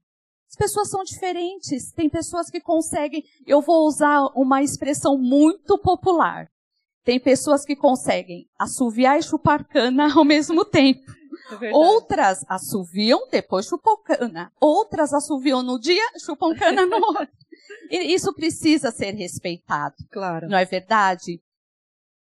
[0.49, 1.93] As pessoas são diferentes.
[1.93, 6.51] Tem pessoas que conseguem, eu vou usar uma expressão muito popular.
[7.05, 11.01] Tem pessoas que conseguem assoviar e chupar cana ao mesmo tempo.
[11.63, 14.53] É Outras assoviam, depois chupam cana.
[14.61, 17.29] Outras assoviam no dia, chupam cana no outro.
[17.91, 19.97] E isso precisa ser respeitado.
[20.11, 20.49] Claro.
[20.49, 21.41] Não é verdade?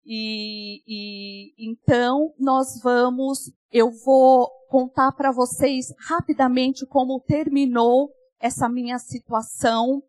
[0.04, 8.98] E, e então nós vamos, eu vou contar para vocês rapidamente como terminou essa minha
[8.98, 10.02] situação.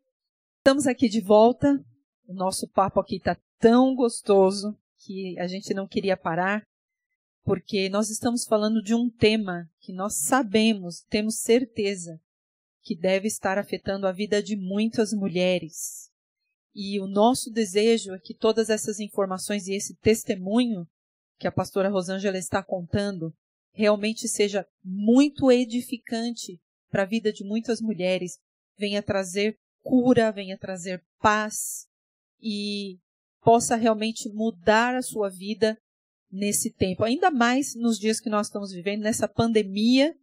[0.59, 1.79] Estamos aqui de volta.
[2.27, 6.63] O nosso papo aqui está tão gostoso que a gente não queria parar
[7.43, 12.19] porque nós estamos falando de um tema que nós sabemos, temos certeza,
[12.81, 16.09] que deve estar afetando a vida de muitas mulheres.
[16.73, 20.87] E o nosso desejo é que todas essas informações e esse testemunho
[21.37, 23.33] que a pastora Rosângela está contando
[23.73, 28.37] realmente seja muito edificante para a vida de muitas mulheres,
[28.77, 31.87] venha trazer cura, venha trazer paz
[32.41, 32.99] e
[33.41, 35.77] possa realmente mudar a sua vida
[36.31, 40.15] nesse tempo, ainda mais nos dias que nós estamos vivendo, nessa pandemia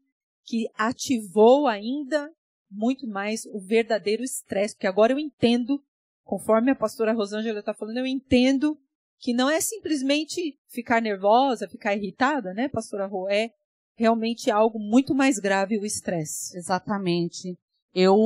[0.45, 2.31] que ativou ainda
[2.71, 5.83] muito mais o verdadeiro estresse, porque agora eu entendo,
[6.25, 8.79] conforme a pastora Rosângela está falando, eu entendo
[9.19, 13.29] que não é simplesmente ficar nervosa, ficar irritada, né, pastora Rô?
[13.29, 13.51] É,
[13.97, 16.57] realmente algo muito mais grave, o estresse.
[16.57, 17.59] Exatamente.
[17.95, 18.17] Eu,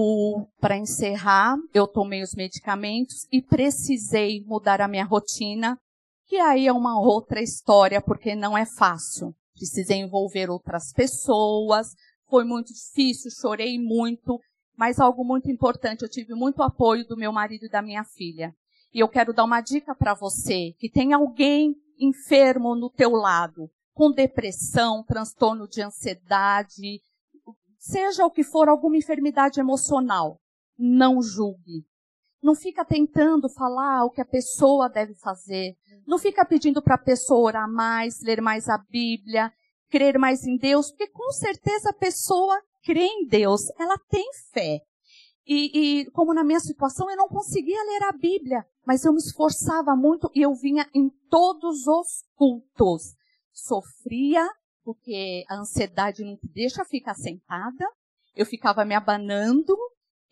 [0.61, 5.78] para encerrar, eu tomei os medicamentos e precisei mudar a minha rotina,
[6.33, 9.35] que aí é uma outra história, porque não é fácil.
[9.55, 11.89] Precisei envolver outras pessoas,
[12.26, 14.41] foi muito difícil, chorei muito,
[14.74, 18.55] mas algo muito importante, eu tive muito apoio do meu marido e da minha filha.
[18.95, 23.68] E eu quero dar uma dica para você, que tem alguém enfermo no teu lado,
[23.93, 27.03] com depressão, transtorno de ansiedade,
[27.78, 30.41] seja o que for, alguma enfermidade emocional.
[30.78, 31.85] Não julgue.
[32.43, 35.76] Não fica tentando falar o que a pessoa deve fazer.
[36.07, 39.53] Não fica pedindo para a pessoa orar mais, ler mais a Bíblia,
[39.88, 44.80] crer mais em Deus, porque com certeza a pessoa crê em Deus, ela tem fé.
[45.47, 49.18] E, e, como na minha situação eu não conseguia ler a Bíblia, mas eu me
[49.18, 53.14] esforçava muito e eu vinha em todos os cultos.
[53.53, 54.49] Sofria,
[54.84, 57.84] porque a ansiedade não te deixa ficar sentada.
[58.34, 59.76] Eu ficava me abanando,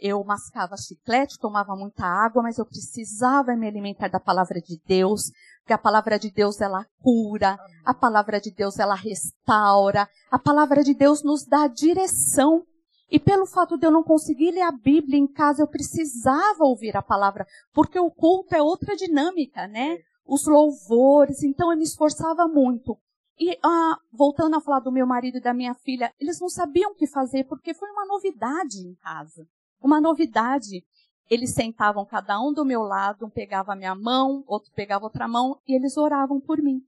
[0.01, 5.31] eu mascava chiclete, tomava muita água, mas eu precisava me alimentar da palavra de Deus,
[5.61, 10.83] porque a palavra de Deus ela cura, a palavra de Deus ela restaura, a palavra
[10.83, 12.65] de Deus nos dá direção.
[13.11, 16.97] E pelo fato de eu não conseguir ler a Bíblia em casa, eu precisava ouvir
[16.97, 19.99] a palavra, porque o culto é outra dinâmica, né?
[20.25, 22.97] Os louvores, então eu me esforçava muito.
[23.39, 26.93] E ah, voltando a falar do meu marido e da minha filha, eles não sabiam
[26.93, 29.47] o que fazer porque foi uma novidade em casa.
[29.81, 30.85] Uma novidade.
[31.29, 35.29] Eles sentavam cada um do meu lado, um pegava a minha mão, outro pegava outra
[35.29, 36.83] mão e eles oravam por mim.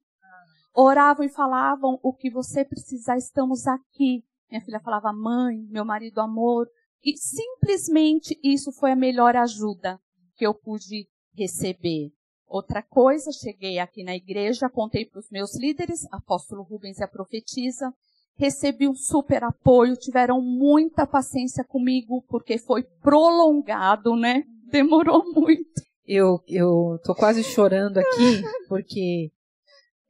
[0.74, 4.24] Oravam e falavam o que você precisar, estamos aqui.
[4.50, 6.66] Minha filha falava, mãe, meu marido, amor.
[7.04, 10.00] E simplesmente isso foi a melhor ajuda
[10.34, 12.10] que eu pude receber.
[12.46, 17.08] Outra coisa, cheguei aqui na igreja, contei para os meus líderes, apóstolo Rubens e a
[17.08, 17.94] profetisa,
[18.36, 24.44] recebi um super apoio, tiveram muita paciência comigo, porque foi prolongado, né?
[24.70, 25.82] Demorou muito.
[26.06, 29.30] Eu, eu tô quase chorando aqui, porque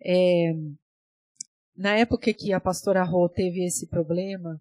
[0.00, 0.54] é,
[1.76, 4.60] na época que a pastora Rô teve esse problema,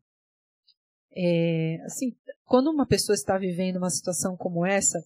[1.16, 5.04] é, assim, quando uma pessoa está vivendo uma situação como essa,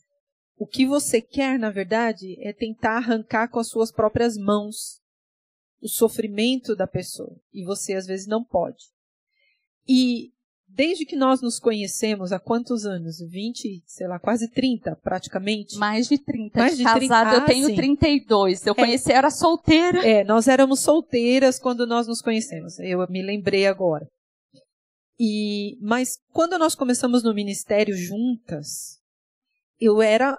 [0.58, 5.02] o que você quer, na verdade, é tentar arrancar com as suas próprias mãos
[5.82, 7.36] o sofrimento da pessoa.
[7.54, 8.86] E você, às vezes, não pode.
[9.88, 10.32] E
[10.68, 13.20] desde que nós nos conhecemos, há quantos anos?
[13.20, 15.78] 20, sei lá, quase 30, praticamente?
[15.78, 16.60] Mais de 30.
[16.60, 17.36] Mais de, casada, 30.
[17.36, 17.76] eu tenho sim.
[17.76, 18.66] 32.
[18.66, 18.76] Eu é.
[18.76, 20.06] conheci, era solteira.
[20.06, 22.78] É, nós éramos solteiras quando nós nos conhecemos.
[22.80, 24.08] Eu me lembrei agora.
[25.18, 29.00] E, mas quando nós começamos no ministério juntas,
[29.80, 30.38] eu era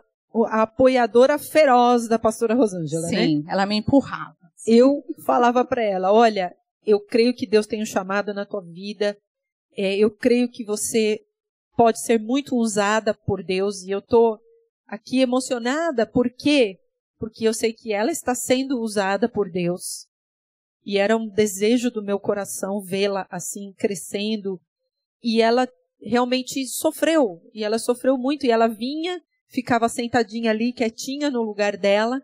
[0.48, 3.26] a apoiadora feroz da pastora Rosângela, Sim, né?
[3.26, 4.36] Sim, ela me empurrava.
[4.66, 6.54] Eu falava para ela, olha,
[6.84, 9.16] eu creio que Deus tem um chamado na tua vida,
[9.76, 11.20] é, eu creio que você
[11.76, 14.38] pode ser muito usada por Deus e eu tô
[14.86, 16.78] aqui emocionada, por quê?
[17.18, 20.06] Porque eu sei que ela está sendo usada por Deus.
[20.84, 24.60] E era um desejo do meu coração vê-la assim crescendo.
[25.22, 25.68] E ela
[26.00, 31.76] realmente sofreu, e ela sofreu muito, e ela vinha ficava sentadinha ali, quietinha no lugar
[31.76, 32.20] dela,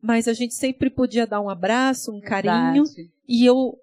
[0.00, 3.10] mas a gente sempre podia dar um abraço, um carinho, Verdade.
[3.26, 3.78] e eu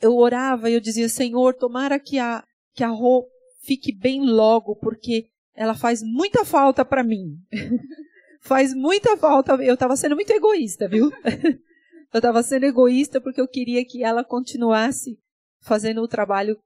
[0.00, 2.44] eu orava e eu dizia, Senhor, tomara que a
[2.74, 3.26] que a Rô
[3.60, 7.36] fique bem logo, porque ela faz muita falta para mim.
[8.40, 9.54] faz muita falta.
[9.56, 11.10] Eu estava sendo muito egoísta, viu?
[12.14, 15.18] eu estava sendo egoísta porque eu queria que ela continuasse
[15.60, 16.56] fazendo o trabalho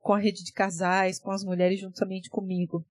[0.00, 2.84] com a rede de casais, com as mulheres juntamente comigo.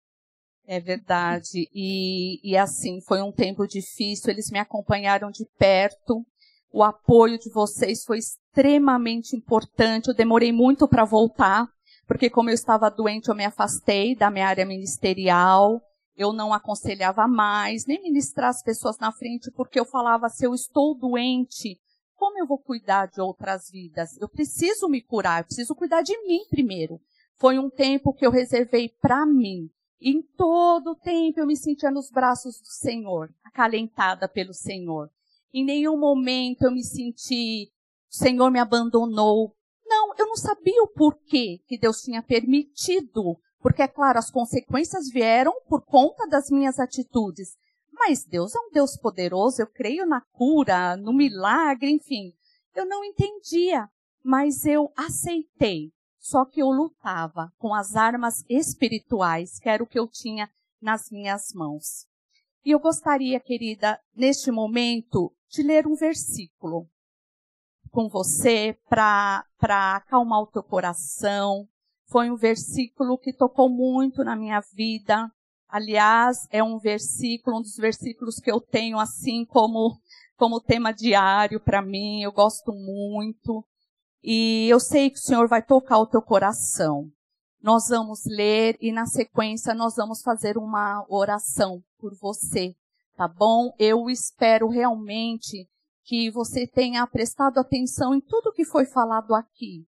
[0.66, 1.70] É verdade.
[1.74, 6.26] E, e assim, foi um tempo difícil, eles me acompanharam de perto.
[6.72, 10.08] O apoio de vocês foi extremamente importante.
[10.08, 11.68] Eu demorei muito para voltar,
[12.08, 15.82] porque como eu estava doente, eu me afastei da minha área ministerial.
[16.16, 20.54] Eu não aconselhava mais, nem ministrar as pessoas na frente, porque eu falava, se eu
[20.54, 21.80] estou doente,
[22.16, 24.16] como eu vou cuidar de outras vidas?
[24.22, 27.00] Eu preciso me curar, eu preciso cuidar de mim primeiro.
[27.36, 29.70] Foi um tempo que eu reservei para mim.
[30.06, 35.10] Em todo o tempo eu me sentia nos braços do Senhor, acalentada pelo Senhor.
[35.54, 37.72] Em nenhum momento eu me senti,
[38.12, 39.56] o Senhor me abandonou.
[39.86, 43.40] Não, eu não sabia o porquê que Deus tinha permitido.
[43.62, 47.56] Porque, é claro, as consequências vieram por conta das minhas atitudes.
[47.90, 52.34] Mas Deus é um Deus poderoso, eu creio na cura, no milagre, enfim.
[52.76, 53.88] Eu não entendia,
[54.22, 55.94] mas eu aceitei
[56.24, 60.50] só que eu lutava com as armas espirituais, que era o que eu tinha
[60.82, 62.08] nas minhas mãos.
[62.64, 66.88] E eu gostaria, querida, neste momento, de ler um versículo.
[67.92, 69.46] com você para
[69.98, 71.68] acalmar o teu coração.
[72.08, 75.30] Foi um versículo que tocou muito na minha vida.
[75.68, 80.00] Aliás, é um versículo, um dos versículos que eu tenho assim como
[80.38, 82.24] como tema diário para mim.
[82.24, 83.64] Eu gosto muito.
[84.24, 87.10] E eu sei que o Senhor vai tocar o teu coração.
[87.62, 92.76] Nós vamos ler e na sequência nós vamos fazer uma oração por você,
[93.16, 93.74] tá bom?
[93.80, 95.68] Eu espero realmente
[96.04, 99.86] que você tenha prestado atenção em tudo que foi falado aqui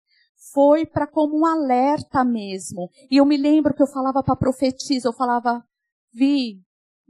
[0.53, 2.91] foi para como um alerta mesmo.
[3.11, 5.65] E eu me lembro que eu falava para a profetisa, eu falava,
[6.13, 6.63] Vi,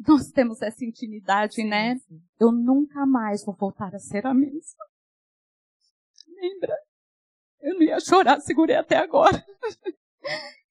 [0.06, 2.00] nós temos essa intimidade, né?
[2.38, 4.84] Eu nunca mais vou voltar a ser a mesma.
[6.26, 6.76] Lembra?
[7.60, 9.44] Eu não ia chorar, segurei até agora.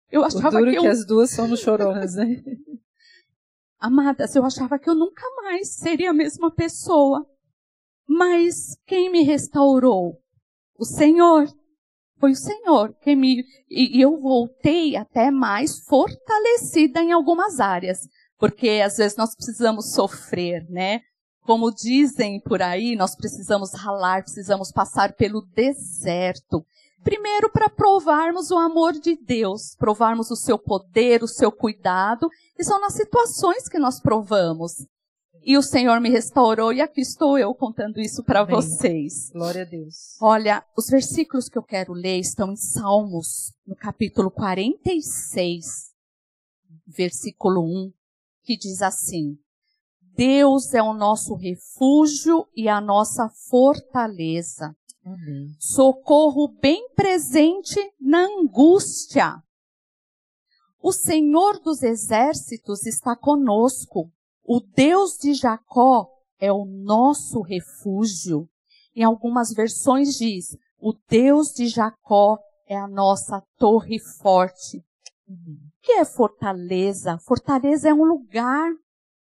[0.09, 0.81] Eu achava o duro que, eu...
[0.83, 2.41] que as duas somos choronas, né?
[3.77, 7.27] Amadas, eu achava que eu nunca mais seria a mesma pessoa.
[8.07, 10.17] Mas quem me restaurou?
[10.77, 11.47] O Senhor.
[12.19, 13.43] Foi o Senhor que me.
[13.69, 17.99] E, eu voltei até mais fortalecida em algumas áreas.
[18.39, 21.01] Porque às vezes nós precisamos sofrer, né?
[21.47, 26.65] Como dizem por aí, nós precisamos ralar, precisamos passar pelo deserto.
[27.01, 32.29] Primeiro, para provarmos o amor de Deus, provarmos o seu poder, o seu cuidado,
[32.59, 34.85] e são nas situações que nós provamos
[35.41, 39.29] e o Senhor me restaurou e aqui estou eu contando isso para vocês.
[39.31, 40.17] Glória a Deus.
[40.19, 45.93] Olha, os versículos que eu quero ler estão em Salmos, no capítulo 46,
[46.85, 47.93] versículo 1,
[48.43, 49.39] que diz assim:
[50.17, 54.75] Deus é o nosso refúgio e a nossa fortaleza.
[55.59, 59.35] Socorro bem presente na angústia.
[60.81, 64.11] O Senhor dos exércitos está conosco.
[64.43, 66.09] O Deus de Jacó
[66.39, 68.49] é o nosso refúgio.
[68.95, 74.83] Em algumas versões diz: o Deus de Jacó é a nossa torre forte.
[75.27, 77.17] O que é fortaleza?
[77.19, 78.71] Fortaleza é um lugar,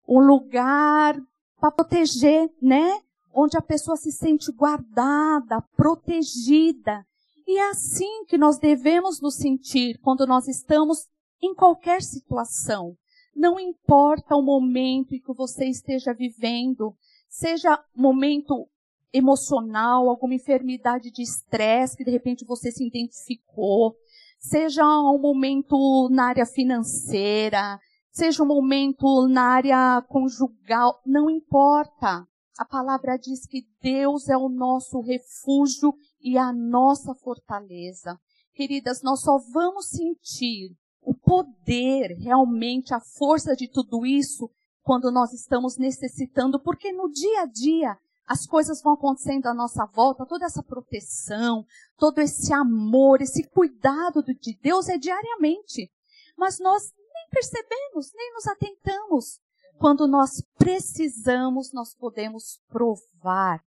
[0.08, 1.20] um lugar
[1.60, 3.00] para proteger, né?
[3.34, 7.06] Onde a pessoa se sente guardada, protegida.
[7.48, 11.08] E é assim que nós devemos nos sentir quando nós estamos
[11.42, 12.96] em qualquer situação.
[13.36, 16.96] Não importa o momento em que você esteja vivendo,
[17.30, 18.68] seja momento
[19.12, 23.96] emocional, alguma enfermidade de estresse que de repente você se identificou,
[24.40, 27.80] seja um momento na área financeira,
[28.16, 32.26] seja um momento na área conjugal, não importa.
[32.58, 38.18] A palavra diz que Deus é o nosso refúgio e a nossa fortaleza.
[38.54, 44.50] Queridas, nós só vamos sentir o poder, realmente a força de tudo isso
[44.82, 49.86] quando nós estamos necessitando, porque no dia a dia as coisas vão acontecendo à nossa
[49.88, 51.66] volta, toda essa proteção,
[51.98, 55.92] todo esse amor, esse cuidado de Deus é diariamente.
[56.38, 56.94] Mas nós
[57.26, 59.40] nem percebemos, nem nos atentamos.
[59.78, 63.62] Quando nós precisamos, nós podemos provar.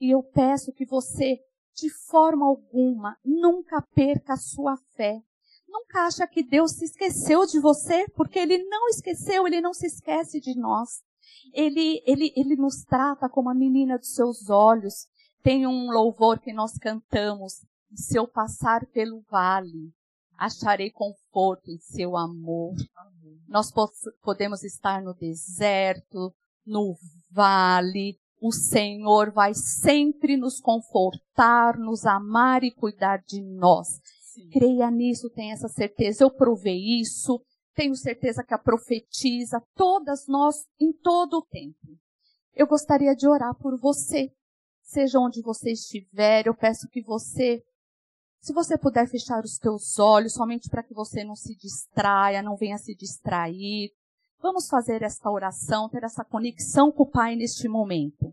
[0.00, 1.38] E eu peço que você,
[1.74, 5.22] de forma alguma, nunca perca a sua fé
[5.76, 9.86] nunca acha que Deus se esqueceu de você, porque Ele não esqueceu, Ele não se
[9.86, 11.02] esquece de nós.
[11.52, 15.06] Ele, ele, ele nos trata como a menina dos seus olhos.
[15.42, 17.64] Tem um louvor que nós cantamos.
[17.94, 19.92] Se eu passar pelo vale,
[20.38, 22.74] acharei conforto em seu amor.
[22.96, 23.40] Amém.
[23.48, 23.72] Nós
[24.22, 26.34] podemos estar no deserto,
[26.64, 26.96] no
[27.30, 28.18] vale.
[28.40, 34.00] O Senhor vai sempre nos confortar, nos amar e cuidar de nós.
[34.20, 34.48] Sim.
[34.50, 36.22] Creia nisso, tenha essa certeza.
[36.22, 37.40] Eu provei isso,
[37.74, 41.96] tenho certeza que a profetiza, todas nós, em todo o tempo.
[42.54, 44.30] Eu gostaria de orar por você.
[44.82, 47.62] Seja onde você estiver, eu peço que você,
[48.46, 52.54] se você puder fechar os teus olhos, somente para que você não se distraia, não
[52.56, 53.90] venha se distrair.
[54.40, 58.32] Vamos fazer esta oração, ter essa conexão com o Pai neste momento.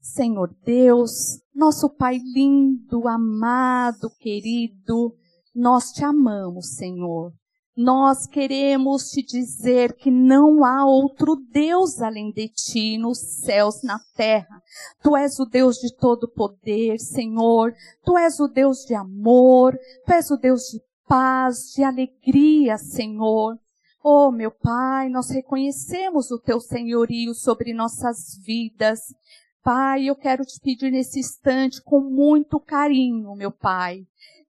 [0.00, 5.12] Senhor Deus, nosso Pai lindo, amado, querido,
[5.52, 7.32] nós te amamos, Senhor.
[7.76, 14.00] Nós queremos te dizer que não há outro Deus além de ti nos céus, na
[14.16, 14.62] terra.
[15.02, 17.74] Tu és o Deus de todo poder, Senhor.
[18.02, 19.78] Tu és o Deus de amor.
[20.06, 23.58] Tu és o Deus de paz, de alegria, Senhor.
[24.02, 29.00] Oh, meu Pai, nós reconhecemos o teu senhorio sobre nossas vidas.
[29.62, 34.06] Pai, eu quero te pedir nesse instante com muito carinho, meu Pai,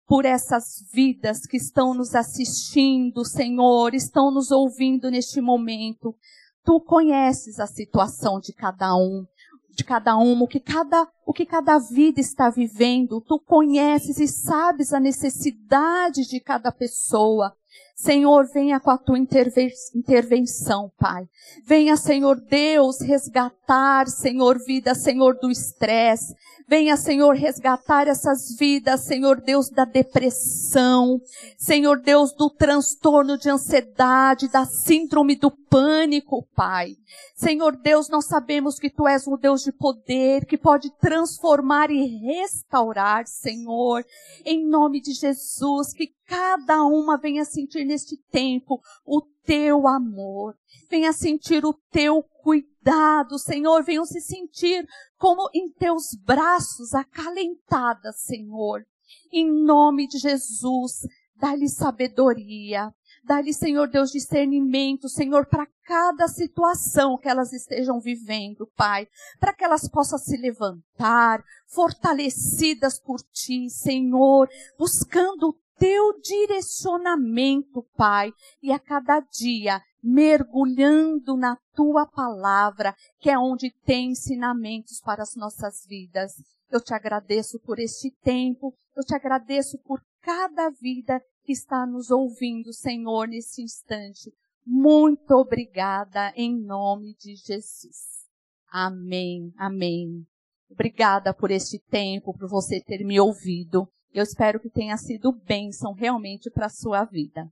[0.07, 6.15] por essas vidas que estão nos assistindo, Senhor, estão nos ouvindo neste momento.
[6.63, 9.25] Tu conheces a situação de cada um,
[9.71, 13.21] de cada uma, o que cada, o que cada vida está vivendo.
[13.21, 17.55] Tu conheces e sabes a necessidade de cada pessoa.
[17.95, 21.23] Senhor, venha com a tua intervenção, Pai.
[21.65, 26.35] Venha, Senhor Deus, resgatar, Senhor, vida, Senhor, do estresse.
[26.67, 31.21] Venha, Senhor, resgatar essas vidas, Senhor Deus, da depressão,
[31.57, 36.95] Senhor Deus, do transtorno de ansiedade, da síndrome do pânico, Pai.
[37.35, 42.03] Senhor Deus, nós sabemos que Tu és um Deus de poder, que pode transformar e
[42.17, 44.03] restaurar, Senhor.
[44.43, 50.55] Em nome de Jesus, que cada uma venha sentir neste tempo o Teu amor,
[50.89, 58.85] venha sentir o Teu cuidado, Senhor, venham se sentir como em teus braços acalentada, Senhor.
[59.31, 67.27] Em nome de Jesus, dá-lhe sabedoria, dá-lhe, Senhor Deus, discernimento, Senhor, para cada situação que
[67.27, 69.07] elas estejam vivendo, Pai,
[69.39, 78.31] para que elas possam se levantar, fortalecidas por Ti, Senhor, buscando o Teu direcionamento, Pai,
[78.61, 85.35] e a cada dia mergulhando na tua palavra, que é onde tem ensinamentos para as
[85.35, 86.33] nossas vidas.
[86.69, 92.11] Eu te agradeço por este tempo, eu te agradeço por cada vida que está nos
[92.11, 94.31] ouvindo, Senhor, nesse instante.
[94.65, 98.25] Muito obrigada em nome de Jesus.
[98.67, 100.25] Amém, amém.
[100.69, 103.87] Obrigada por este tempo, por você ter me ouvido.
[104.15, 107.51] Eu espero que tenha sido bênção realmente para a sua vida.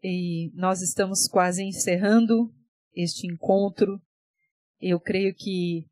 [0.00, 2.54] E nós estamos quase encerrando
[2.94, 4.00] este encontro.
[4.80, 5.88] Eu creio que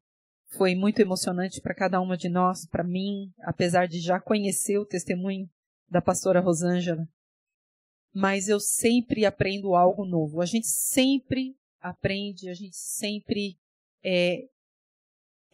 [0.57, 4.87] foi muito emocionante para cada uma de nós, para mim, apesar de já conhecer o
[4.87, 5.51] testemunho
[5.91, 7.05] da pastora Rosângela.
[8.15, 10.41] Mas eu sempre aprendo algo novo.
[10.41, 13.59] A gente sempre aprende, a gente sempre
[14.05, 14.49] é,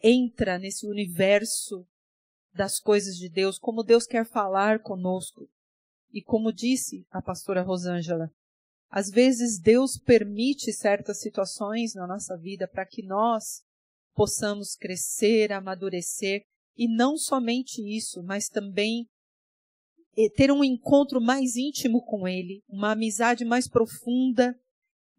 [0.03, 1.87] entra nesse universo
[2.55, 5.47] das coisas de Deus, como Deus quer falar conosco.
[6.11, 8.31] E como disse a pastora Rosângela,
[8.89, 13.61] às vezes Deus permite certas situações na nossa vida para que nós
[14.13, 16.43] possamos crescer, amadurecer
[16.77, 19.05] e não somente isso, mas também
[20.37, 24.57] ter um encontro mais íntimo com Ele, uma amizade mais profunda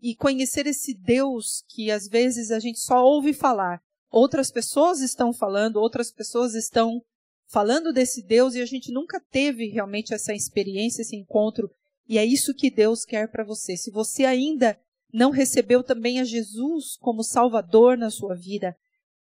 [0.00, 3.78] e conhecer esse Deus que às vezes a gente só ouve falar.
[4.10, 7.02] Outras pessoas estão falando, outras pessoas estão
[7.46, 11.70] falando desse Deus e a gente nunca teve realmente essa experiência, esse encontro
[12.08, 13.76] e é isso que Deus quer para você.
[13.76, 14.78] Se você ainda
[15.12, 18.76] não recebeu também a Jesus como Salvador na sua vida,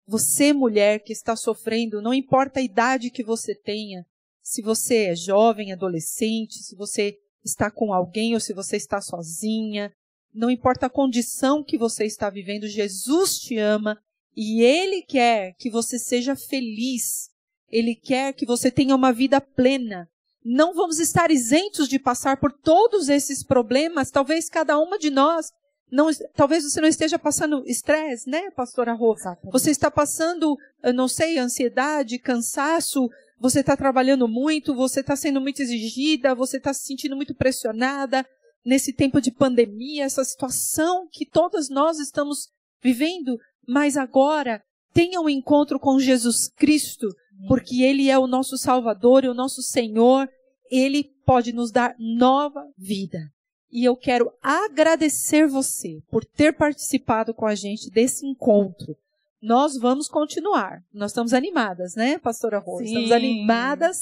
[0.06, 4.04] você, mulher que está sofrendo, não importa a idade que você tenha,
[4.42, 9.92] se você é jovem, adolescente, se você está com alguém ou se você está sozinha,
[10.34, 13.98] não importa a condição que você está vivendo, Jesus te ama
[14.36, 17.30] e Ele quer que você seja feliz.
[17.72, 20.08] Ele quer que você tenha uma vida plena
[20.44, 24.10] não vamos estar isentos de passar por todos esses problemas.
[24.10, 25.52] Talvez cada uma de nós,
[25.90, 29.16] não, talvez você não esteja passando estresse, né, pastora Rô?
[29.52, 30.56] Você está passando,
[30.94, 33.08] não sei, ansiedade, cansaço,
[33.38, 38.26] você está trabalhando muito, você está sendo muito exigida, você está se sentindo muito pressionada
[38.64, 42.48] nesse tempo de pandemia, essa situação que todas nós estamos
[42.80, 44.62] vivendo, mas agora
[44.92, 47.08] tenha um encontro com Jesus Cristo,
[47.46, 50.28] porque Ele é o nosso Salvador e o nosso Senhor.
[50.70, 53.30] Ele pode nos dar nova vida.
[53.70, 58.96] E eu quero agradecer você por ter participado com a gente desse encontro.
[59.40, 60.82] Nós vamos continuar.
[60.92, 62.84] Nós estamos animadas, né, pastora Rose?
[62.84, 63.98] Estamos animadas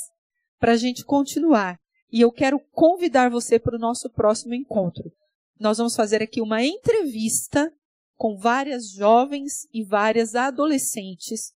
[0.59, 1.79] para a gente continuar.
[2.13, 5.11] E eu quero convidar você para o nosso próximo encontro.
[5.59, 7.73] Nós vamos fazer aqui uma entrevista
[8.17, 11.53] com várias jovens e várias adolescentes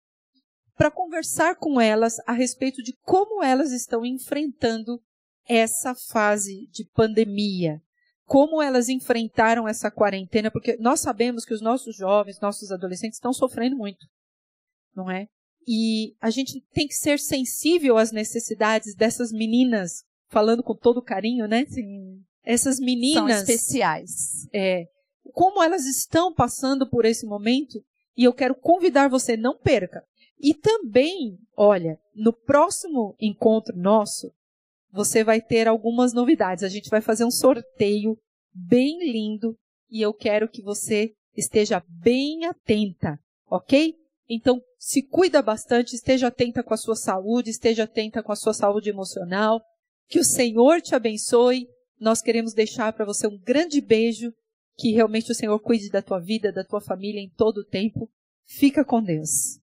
[0.75, 5.01] para conversar com elas a respeito de como elas estão enfrentando
[5.47, 7.81] essa fase de pandemia.
[8.25, 13.33] Como elas enfrentaram essa quarentena, porque nós sabemos que os nossos jovens, nossos adolescentes estão
[13.33, 14.07] sofrendo muito,
[14.95, 15.27] não é?
[15.67, 21.47] E a gente tem que ser sensível às necessidades dessas meninas, falando com todo carinho,
[21.47, 21.65] né?
[21.65, 22.21] Sim.
[22.43, 23.15] Essas meninas.
[23.15, 24.47] São especiais.
[24.53, 24.85] É.
[25.33, 27.83] Como elas estão passando por esse momento,
[28.15, 30.03] e eu quero convidar você, não perca.
[30.43, 34.29] E também, olha, no próximo encontro nosso,
[34.91, 36.65] você vai ter algumas novidades.
[36.65, 38.17] A gente vai fazer um sorteio
[38.53, 39.57] bem lindo
[39.89, 43.17] e eu quero que você esteja bem atenta,
[43.49, 43.95] ok?
[44.29, 48.53] Então, se cuida bastante, esteja atenta com a sua saúde, esteja atenta com a sua
[48.53, 49.61] saúde emocional.
[50.09, 51.69] Que o Senhor te abençoe.
[51.97, 54.33] Nós queremos deixar para você um grande beijo.
[54.75, 58.09] Que realmente o Senhor cuide da tua vida, da tua família em todo o tempo.
[58.45, 59.62] Fica com Deus.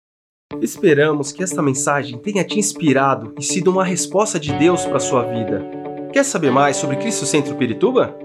[0.60, 5.22] Esperamos que esta mensagem tenha te inspirado e sido uma resposta de Deus para sua
[5.22, 5.64] vida.
[6.12, 8.16] Quer saber mais sobre Cristo Centro Pirituba?